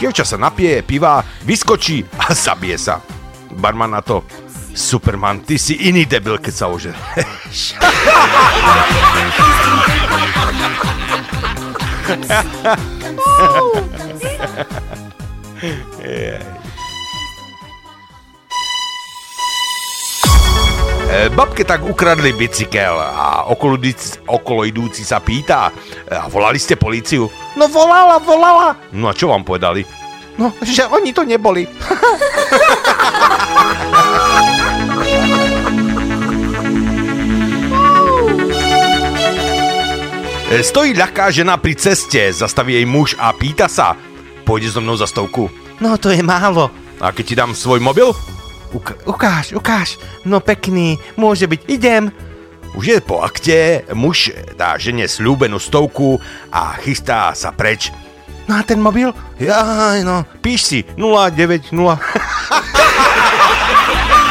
[0.00, 3.04] Dievča sa napije piva, vyskočí a zabije sa.
[3.52, 4.24] Barman na to,
[4.72, 6.96] Superman, ty si iný debil, keď sa ože.
[15.98, 16.38] E,
[21.08, 23.80] Babke tak ukradli bicykel a okolo,
[24.28, 25.72] okolo idúci sa pýta,
[26.04, 27.32] a volali ste políciu?
[27.56, 28.76] No volala, volala.
[28.92, 29.88] No a čo vám povedali?
[30.36, 31.64] No, že oni to neboli.
[40.48, 43.92] E, Stojí ľahká žena pri ceste, zastaví jej muž a pýta sa,
[44.48, 45.52] pôjde so mnou za stovku.
[45.76, 46.72] No to je málo.
[47.04, 48.16] A keď ti dám svoj mobil?
[48.72, 49.96] Uk- ukáž, ukáž.
[50.28, 52.12] No pekný, môže byť, idem.
[52.76, 56.20] Už je po akte, muž dá žene slúbenú stovku
[56.52, 57.88] a chystá sa preč.
[58.44, 59.12] No a ten mobil?
[59.40, 61.72] Jaj, no, píš si 090.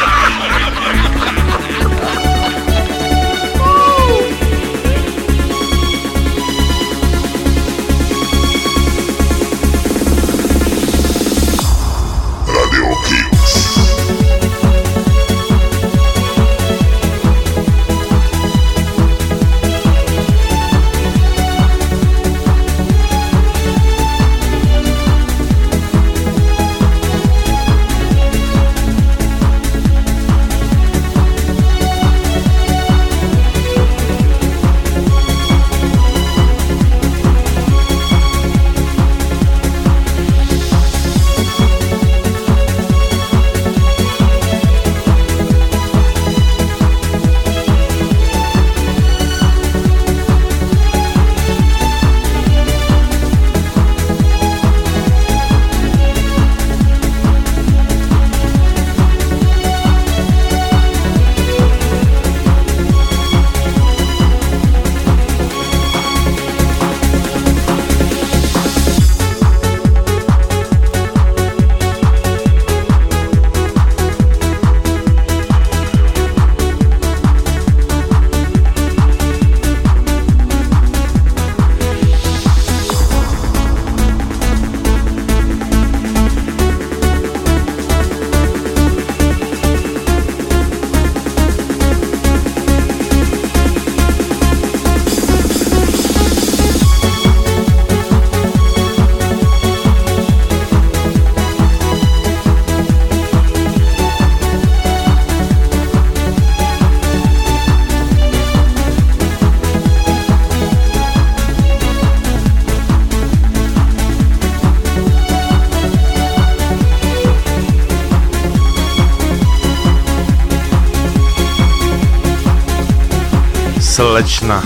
[123.98, 124.62] slečna.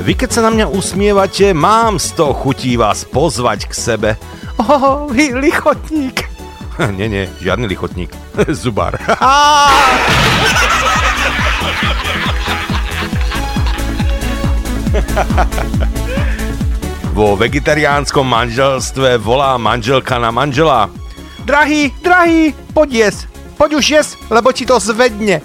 [0.00, 4.16] Vy keď sa na mňa usmievate, mám z toho chutí vás pozvať k sebe.
[4.56, 6.24] Oh, vy lichotník.
[6.96, 8.08] nie, nie, žiadny lichotník.
[8.56, 8.96] Zubár.
[17.12, 20.88] Vo vegetariánskom manželstve volá manželka na manžela.
[21.44, 23.28] Drahý, drahý, poď jes,
[23.60, 25.44] poď už jes, lebo ti to zvedne.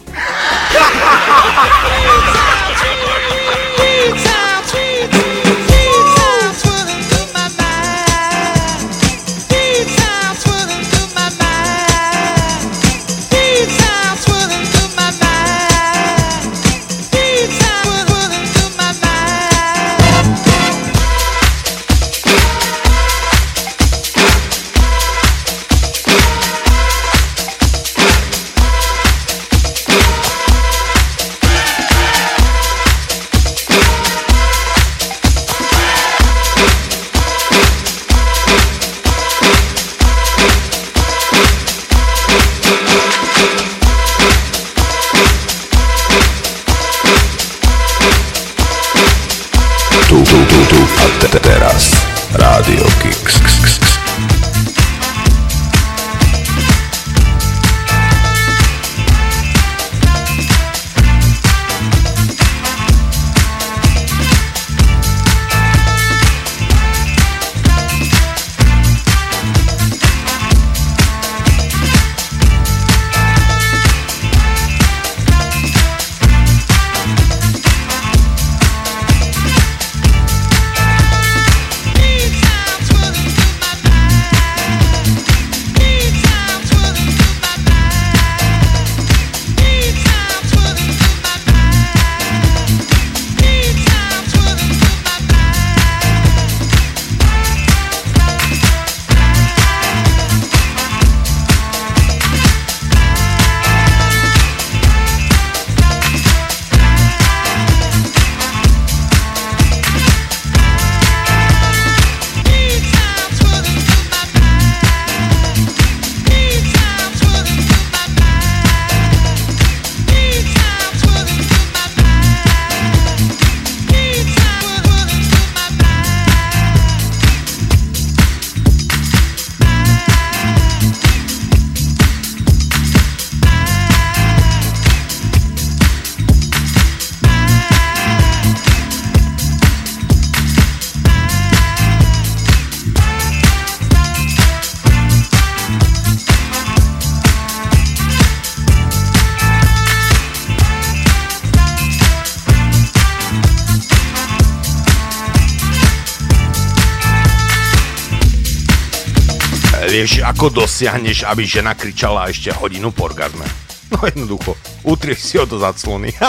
[160.82, 163.46] Dosiahneš, aby žena kričala ešte hodinu po orgazme?
[163.94, 166.10] No jednoducho, utrieš si ho do zaclony.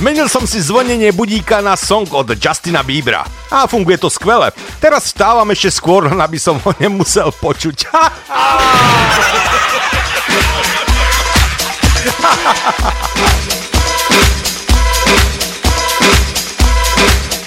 [0.00, 3.28] Zmenil som si zvonenie budíka na song od Justina Biebera.
[3.52, 4.56] A funguje to skvele.
[4.80, 7.92] Teraz vstávam ešte skôr, aby som ho nemusel počuť.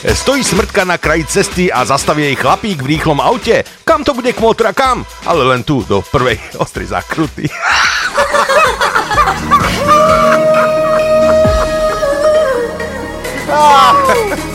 [0.02, 3.64] Stojí smrtka na kraji cesty a zastaví jej chlapík v rýchlom aute.
[3.86, 5.06] Kam to bude kmotra kam?
[5.26, 7.50] Ale len tu, do prvej ostrej zákruty.
[14.42, 14.51] You're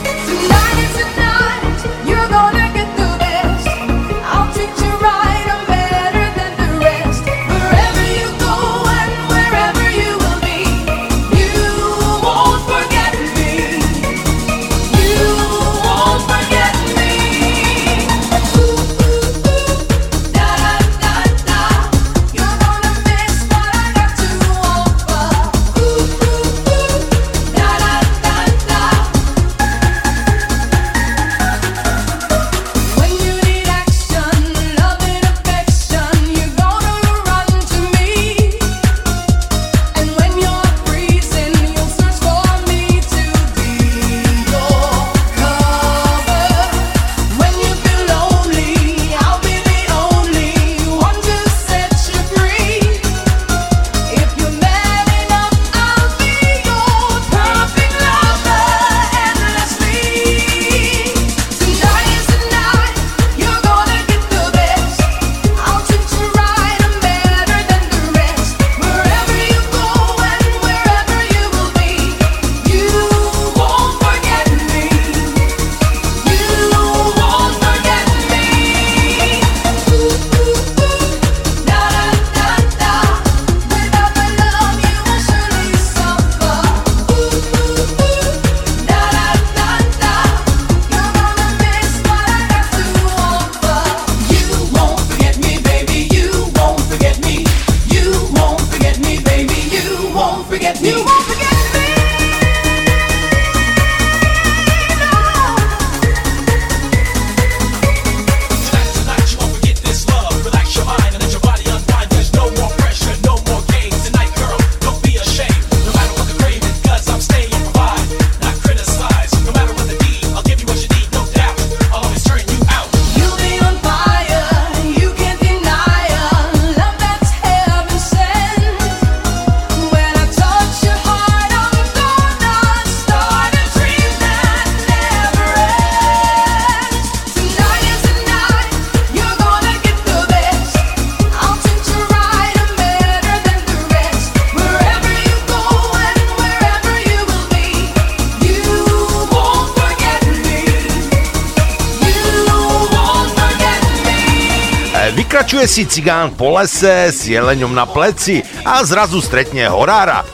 [155.77, 160.25] Si cigán po lese s jeleňom na pleci a zrazu stretne horára.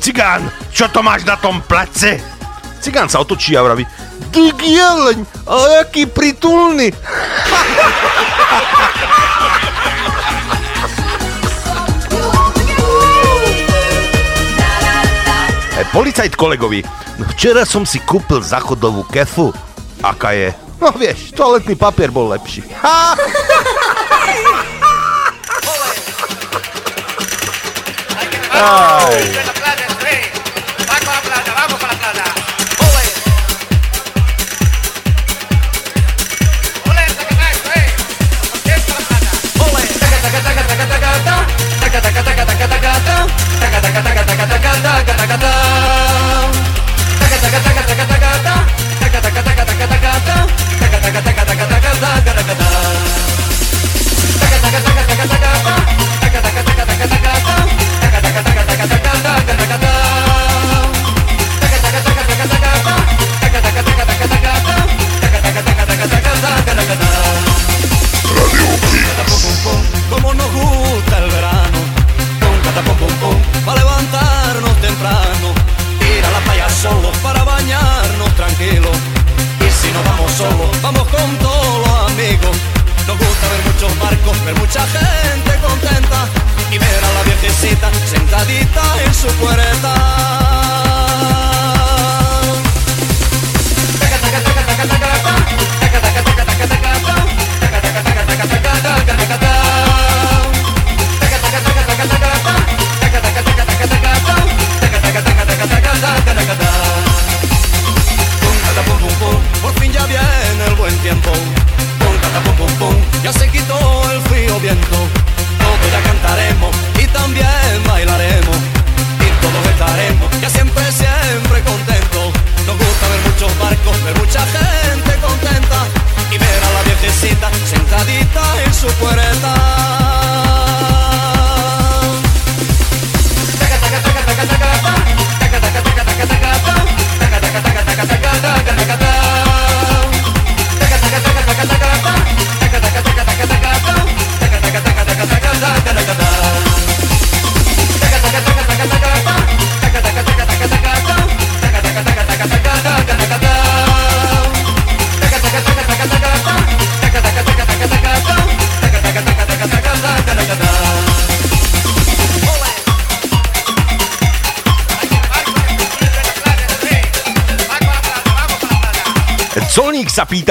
[0.00, 2.16] Cigán, čo to máš na tom plece?
[2.80, 3.84] Cigán sa otočí a vraví,
[4.32, 6.88] Dík jeleň, a aký pritulný.
[15.92, 16.80] Policajt kolegovi,
[17.20, 19.52] "No včera som si kúpil zachodovú kefu.
[20.00, 20.56] Aká je?
[20.80, 22.64] No vieš, toaletný papier bol lepší.
[22.80, 23.12] Ha!
[28.58, 29.57] Aj.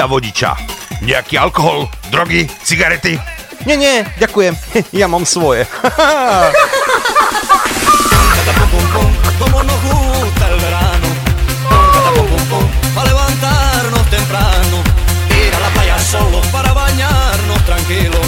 [0.08, 0.56] Pýta vodiča.
[1.04, 3.20] Nejaký alkohol, drogy, cigarety?
[3.68, 4.56] Nie, nie, ďakujem.
[4.96, 5.68] Ja mám svoje.
[16.08, 18.26] Solo para bañarnos tranquilos.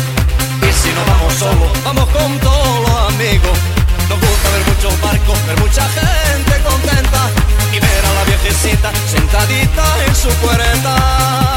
[0.61, 3.57] Y si no vamos solos, vamos con todos los amigos.
[4.05, 7.31] Nos gusta ver muchos barcos, ver mucha gente contenta
[7.73, 11.50] y ver a la viejecita sentadita en su puerta.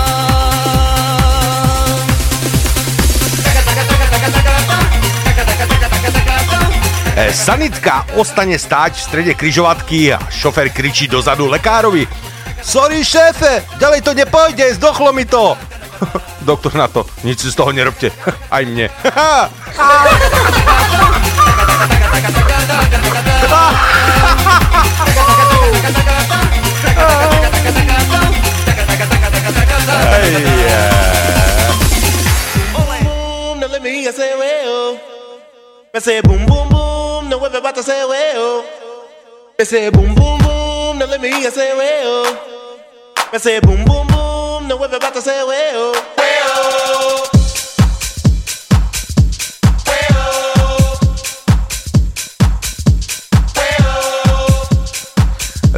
[7.31, 12.03] Sanitka ostane stáť v strede kryžovatky a šofer kričí dozadu lekárovi.
[12.59, 15.55] Sorry šéfe, ďalej to nepôjde, zdochlo mi to.
[16.49, 18.11] Doktor na to, nič si z toho nerobte,
[18.51, 18.91] aj mne.
[33.83, 34.99] me say well.
[35.93, 36.62] I say boom boom
[37.75, 38.65] now everybody say well.
[39.59, 42.77] I say boom boom boom, now let me hear say well.
[43.33, 45.91] I say boom boom boom, now everybody say well.
[45.93, 46.02] Well.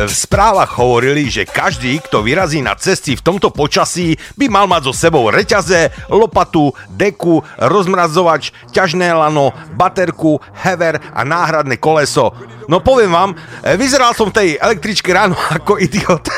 [0.06, 4.86] V správach hovorili, že každý, kto vyrazí na cesty v tomto počasí, by mal mať
[4.86, 12.38] so sebou reťaze, lopatu, deku, rozmrazovač, ťažné lano, baterku, hever a náhradné koleso.
[12.70, 16.30] No poviem vám, e, vyzeral som v tej električke ráno ako idiot.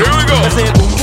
[0.00, 0.08] Here
[0.56, 0.99] we go.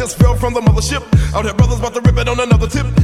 [0.00, 1.02] Just fell from the mothership.
[1.34, 2.99] Out here, brothers about to rip it on another tip.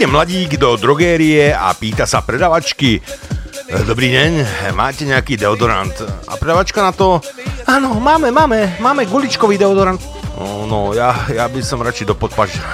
[0.00, 3.04] Príde mladík do drogérie a pýta sa predavačky,
[3.68, 4.32] "E, Dobrý deň,
[4.72, 5.92] máte nejaký deodorant?
[6.24, 7.20] A predavačka na to,
[7.68, 10.00] áno, máme, máme, máme guličkový deodorant.
[10.40, 12.48] No, no ja, ja by som radšej do podpaž.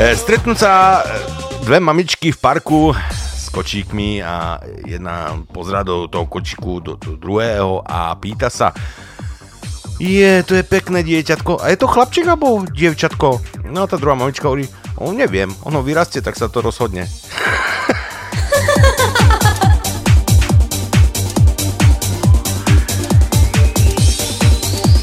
[0.00, 1.20] E, Stretnú sa e,
[1.68, 2.96] dve mamičky v parku
[3.60, 4.56] kočíkmi a
[4.88, 8.72] jedna pozrá do toho kočíku do, do druhého a pýta sa
[10.00, 11.60] je, to je pekné dieťatko.
[11.60, 13.36] A je to chlapček alebo dievčatko?
[13.68, 14.64] No tá druhá mamička hovorí,
[14.96, 17.04] o, neviem, ono vyrastie, tak sa to rozhodne.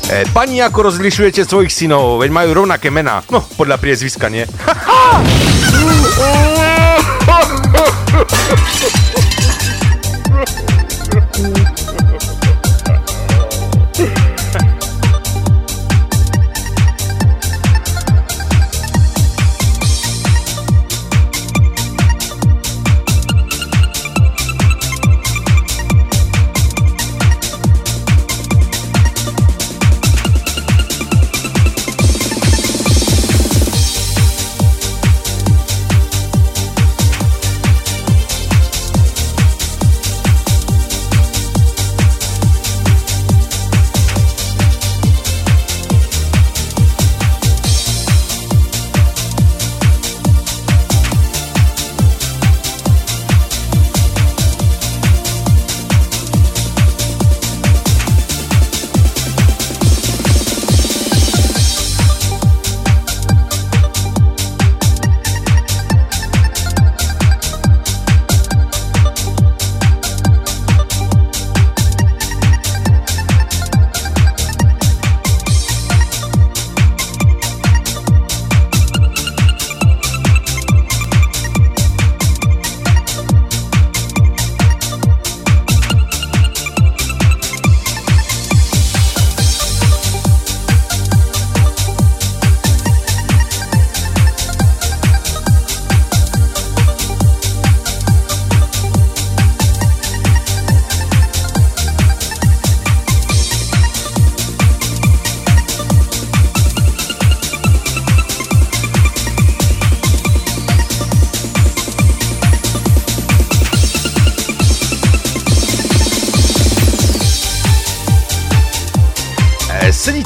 [0.08, 2.24] E, pani, ako rozlišujete svojich synov?
[2.24, 3.28] Veď majú rovnaké mená.
[3.28, 4.48] No, podľa priezviska, nie?
[7.40, 9.04] Oh,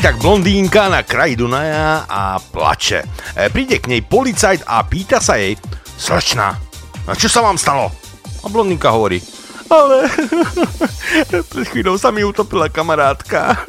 [0.01, 3.05] tak blondínka na kraji Dunaja a plače.
[3.37, 5.53] E, Príde k nej policajt a pýta sa jej,
[5.93, 6.57] slečna,
[7.05, 7.93] a čo sa vám stalo?
[8.41, 9.21] A blondínka hovorí,
[9.69, 10.09] ale
[11.53, 13.61] pred chvíľou sa mi utopila kamarátka.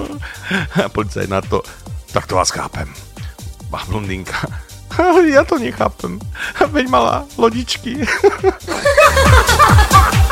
[0.84, 1.64] A policajt na to,
[2.12, 2.84] tak to vás chápem.
[3.72, 4.36] A blondínka,
[5.32, 6.20] ja to nechápem.
[6.60, 8.04] Veď mala lodičky.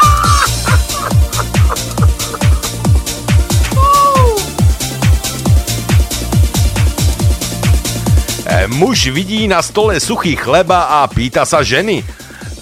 [8.69, 12.05] Muž vidí na stole suchý chleba a pýta sa ženy.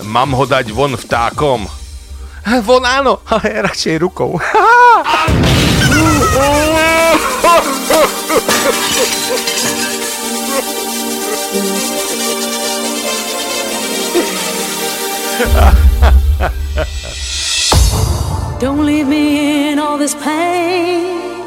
[0.07, 1.67] Mám ho dať von vtákom?
[2.63, 4.39] Von áno, ale radšej rukou.
[18.63, 21.43] Don't leave me in all this pain.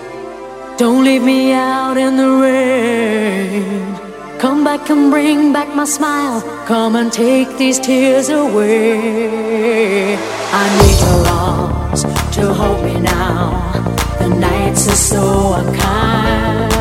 [0.77, 3.98] Don't leave me out in the rain.
[4.39, 6.41] Come back and bring back my smile.
[6.65, 10.15] Come and take these tears away.
[10.15, 12.03] I need your arms
[12.35, 13.69] to hold me now.
[14.17, 16.71] The nights are so unkind.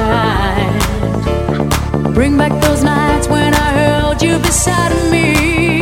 [2.15, 5.78] Bring back those nights when I held you beside me.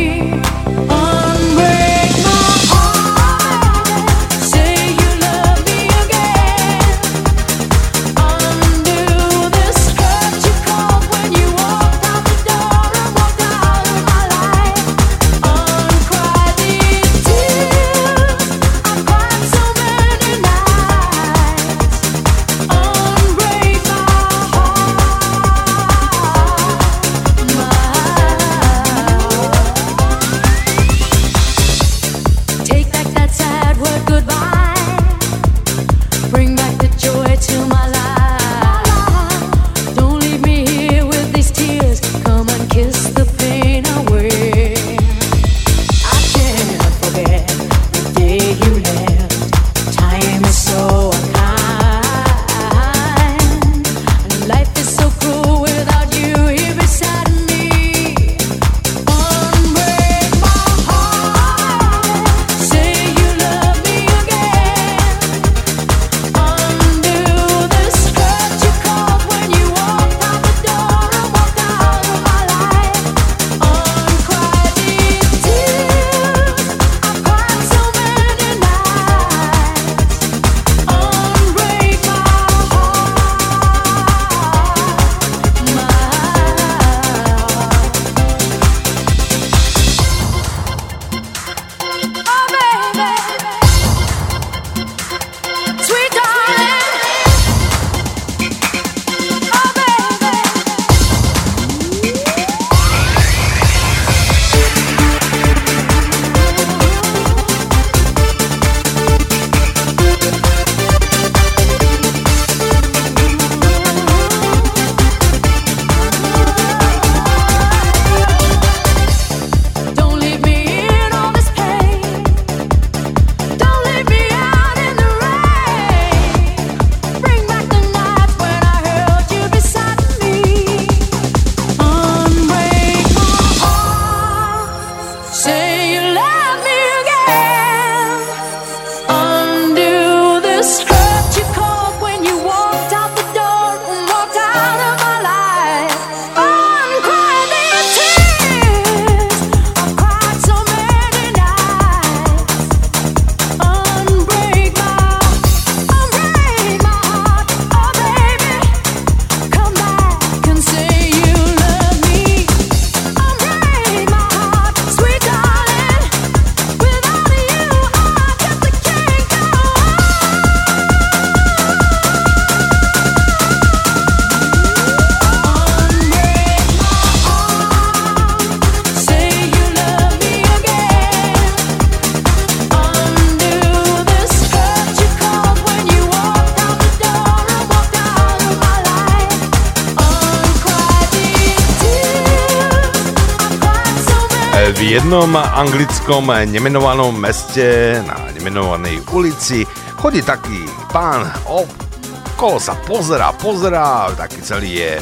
[195.27, 199.67] malom anglickom nemenovanom meste na nemenovanej ulici
[199.99, 204.93] chodí taký pán, okolo sa pozerá, pozerá, taký celý je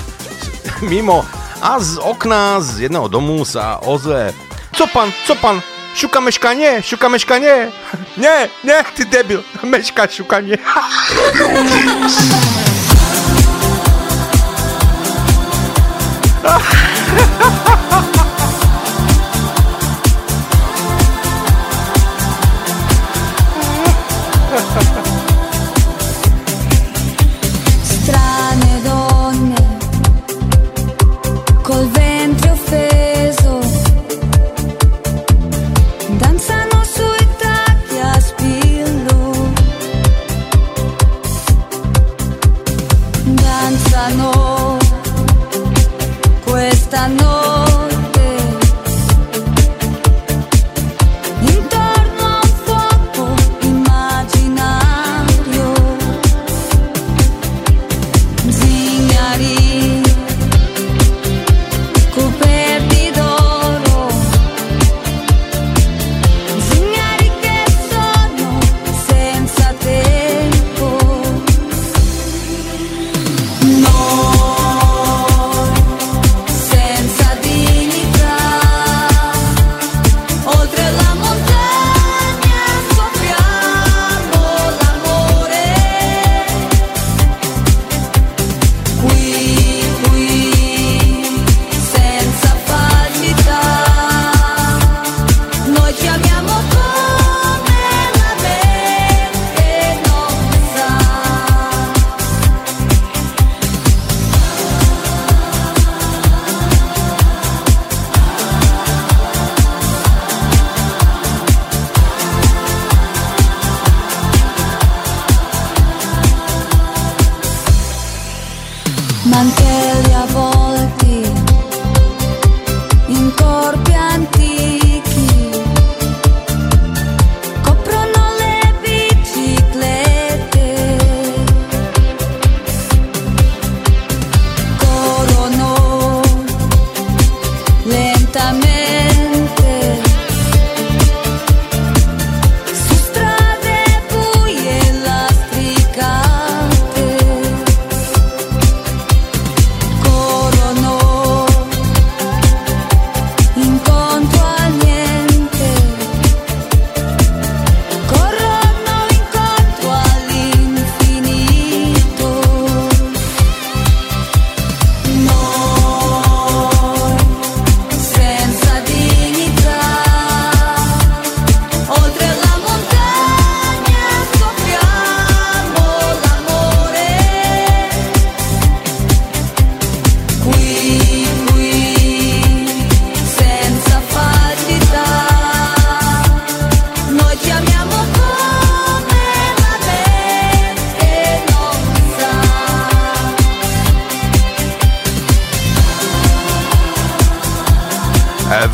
[0.88, 1.20] mimo
[1.60, 4.32] a z okna z jedného domu sa ozve
[4.72, 5.60] Co pán, co pán,
[5.92, 7.68] šuka meškanie, šuka meškanie,
[8.22, 10.56] nie, nie, ty debil, meška šukanie.
[16.44, 17.63] Radio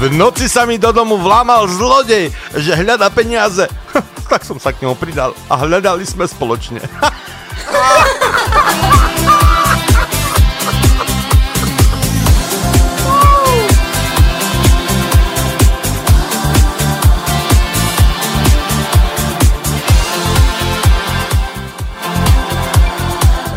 [0.01, 3.69] V noci sa mi do domu vlámal zlodej, že hľada peniaze.
[4.33, 6.81] tak som sa k nemu pridal a hľadali sme spoločne.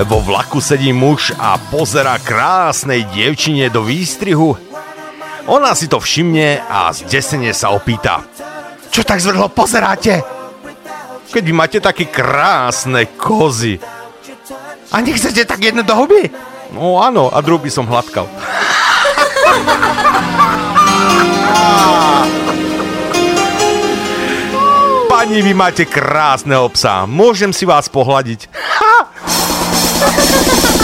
[0.03, 4.72] Vo vlaku sedí muž a pozera krásnej dievčine do výstrihu
[5.47, 8.23] ona si to všimne a zdesenie sa opýta.
[8.87, 10.23] Čo tak zvrhlo pozeráte?
[11.33, 13.75] Keď vy máte také krásne kozy.
[14.93, 16.31] A nechcete tak jedno do huby?
[16.71, 18.29] No áno, a druhý som hladkal.
[25.11, 27.03] Pani, vy máte krásneho psa.
[27.03, 28.47] Môžem si vás pohľadiť.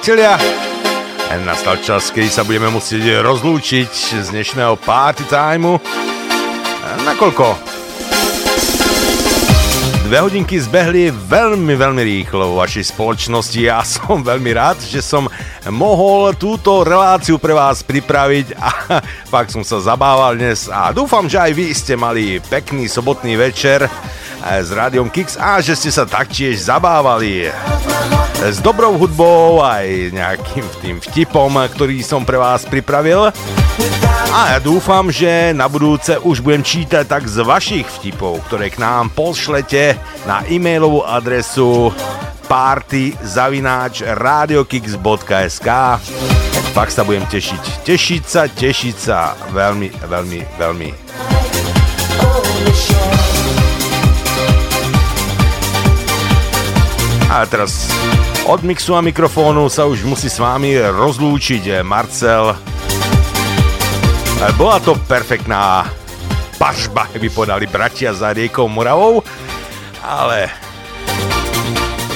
[0.00, 0.32] priatelia,
[1.44, 3.92] nastal čas, keď sa budeme musieť rozlúčiť
[4.24, 5.76] z dnešného party timeu.
[7.04, 7.44] Nakoľko?
[10.08, 15.28] Dve hodinky zbehli veľmi, veľmi rýchlo v vašej spoločnosti a som veľmi rád, že som
[15.68, 21.36] mohol túto reláciu pre vás pripraviť a fakt som sa zabával dnes a dúfam, že
[21.36, 23.84] aj vy ste mali pekný sobotný večer
[24.40, 27.52] s Rádiom Kix a že ste sa taktiež zabávali
[28.40, 33.28] s dobrou hudbou aj nejakým tým vtipom, ktorý som pre vás pripravil.
[34.30, 38.80] A ja dúfam, že na budúce už budem čítať tak z vašich vtipov, ktoré k
[38.80, 41.92] nám pošlete na e-mailovú adresu
[42.48, 45.68] party zavináč radiokix.sk
[46.70, 47.82] Fakt sa budem tešiť.
[47.82, 50.90] Tešiť sa, tešiť sa veľmi, veľmi, veľmi.
[57.30, 57.86] A teraz
[58.42, 62.58] od mixu a mikrofónu sa už musí s vámi rozlúčiť Marcel.
[64.58, 65.86] Bola to perfektná
[66.58, 69.22] pažba, by podali bratia za riekou Moravou,
[70.02, 70.50] ale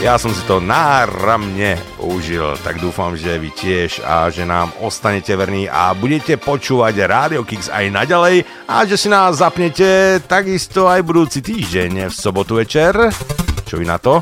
[0.03, 5.39] ja som si to náramne užil, tak dúfam, že vy tiež a že nám ostanete
[5.39, 11.07] verní a budete počúvať Radio Kix aj naďalej a že si nás zapnete takisto aj
[11.07, 13.15] budúci týždeň v sobotu večer.
[13.62, 14.19] Čo vy na to?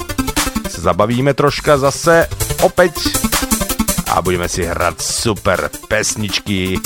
[0.73, 2.25] Sa zabavíme troška zase
[2.65, 3.13] opäť
[4.09, 6.81] a budeme si hrať super pesničky.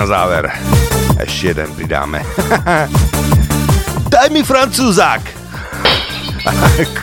[0.00, 0.48] Na záver
[1.20, 2.24] ešte jeden pridáme.
[4.12, 5.20] Daj mi francúzák!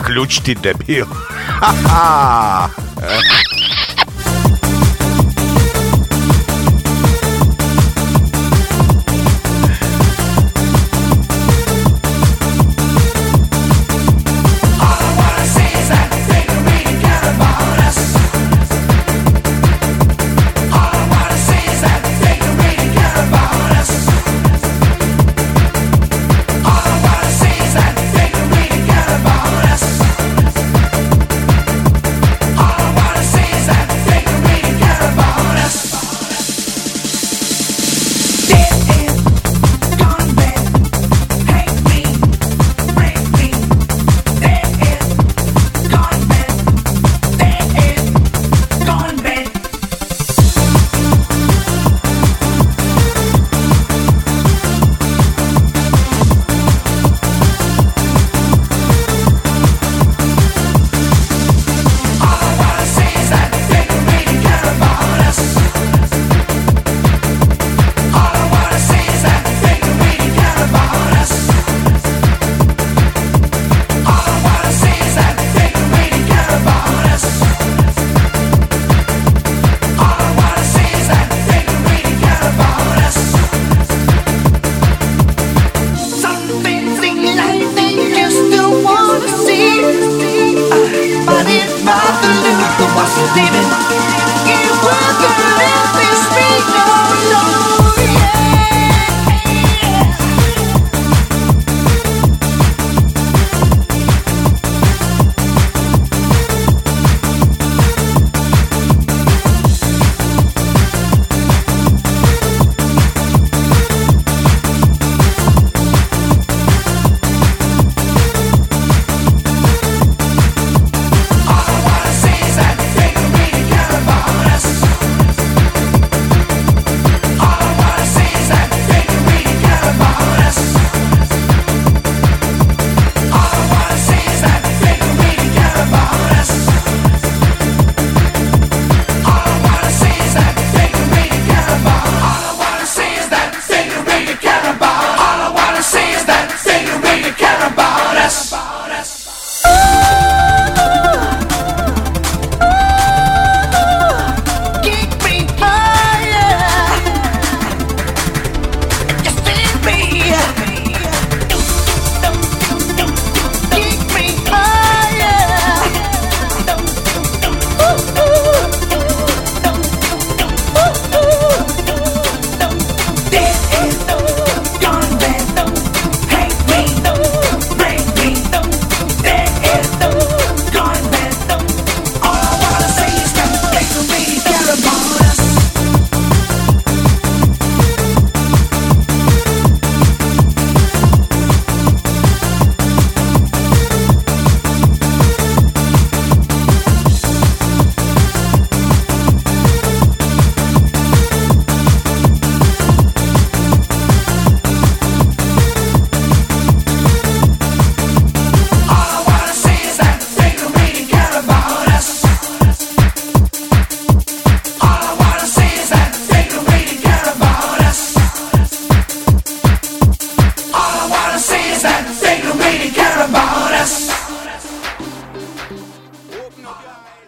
[0.02, 1.06] Kľúč, ty debil.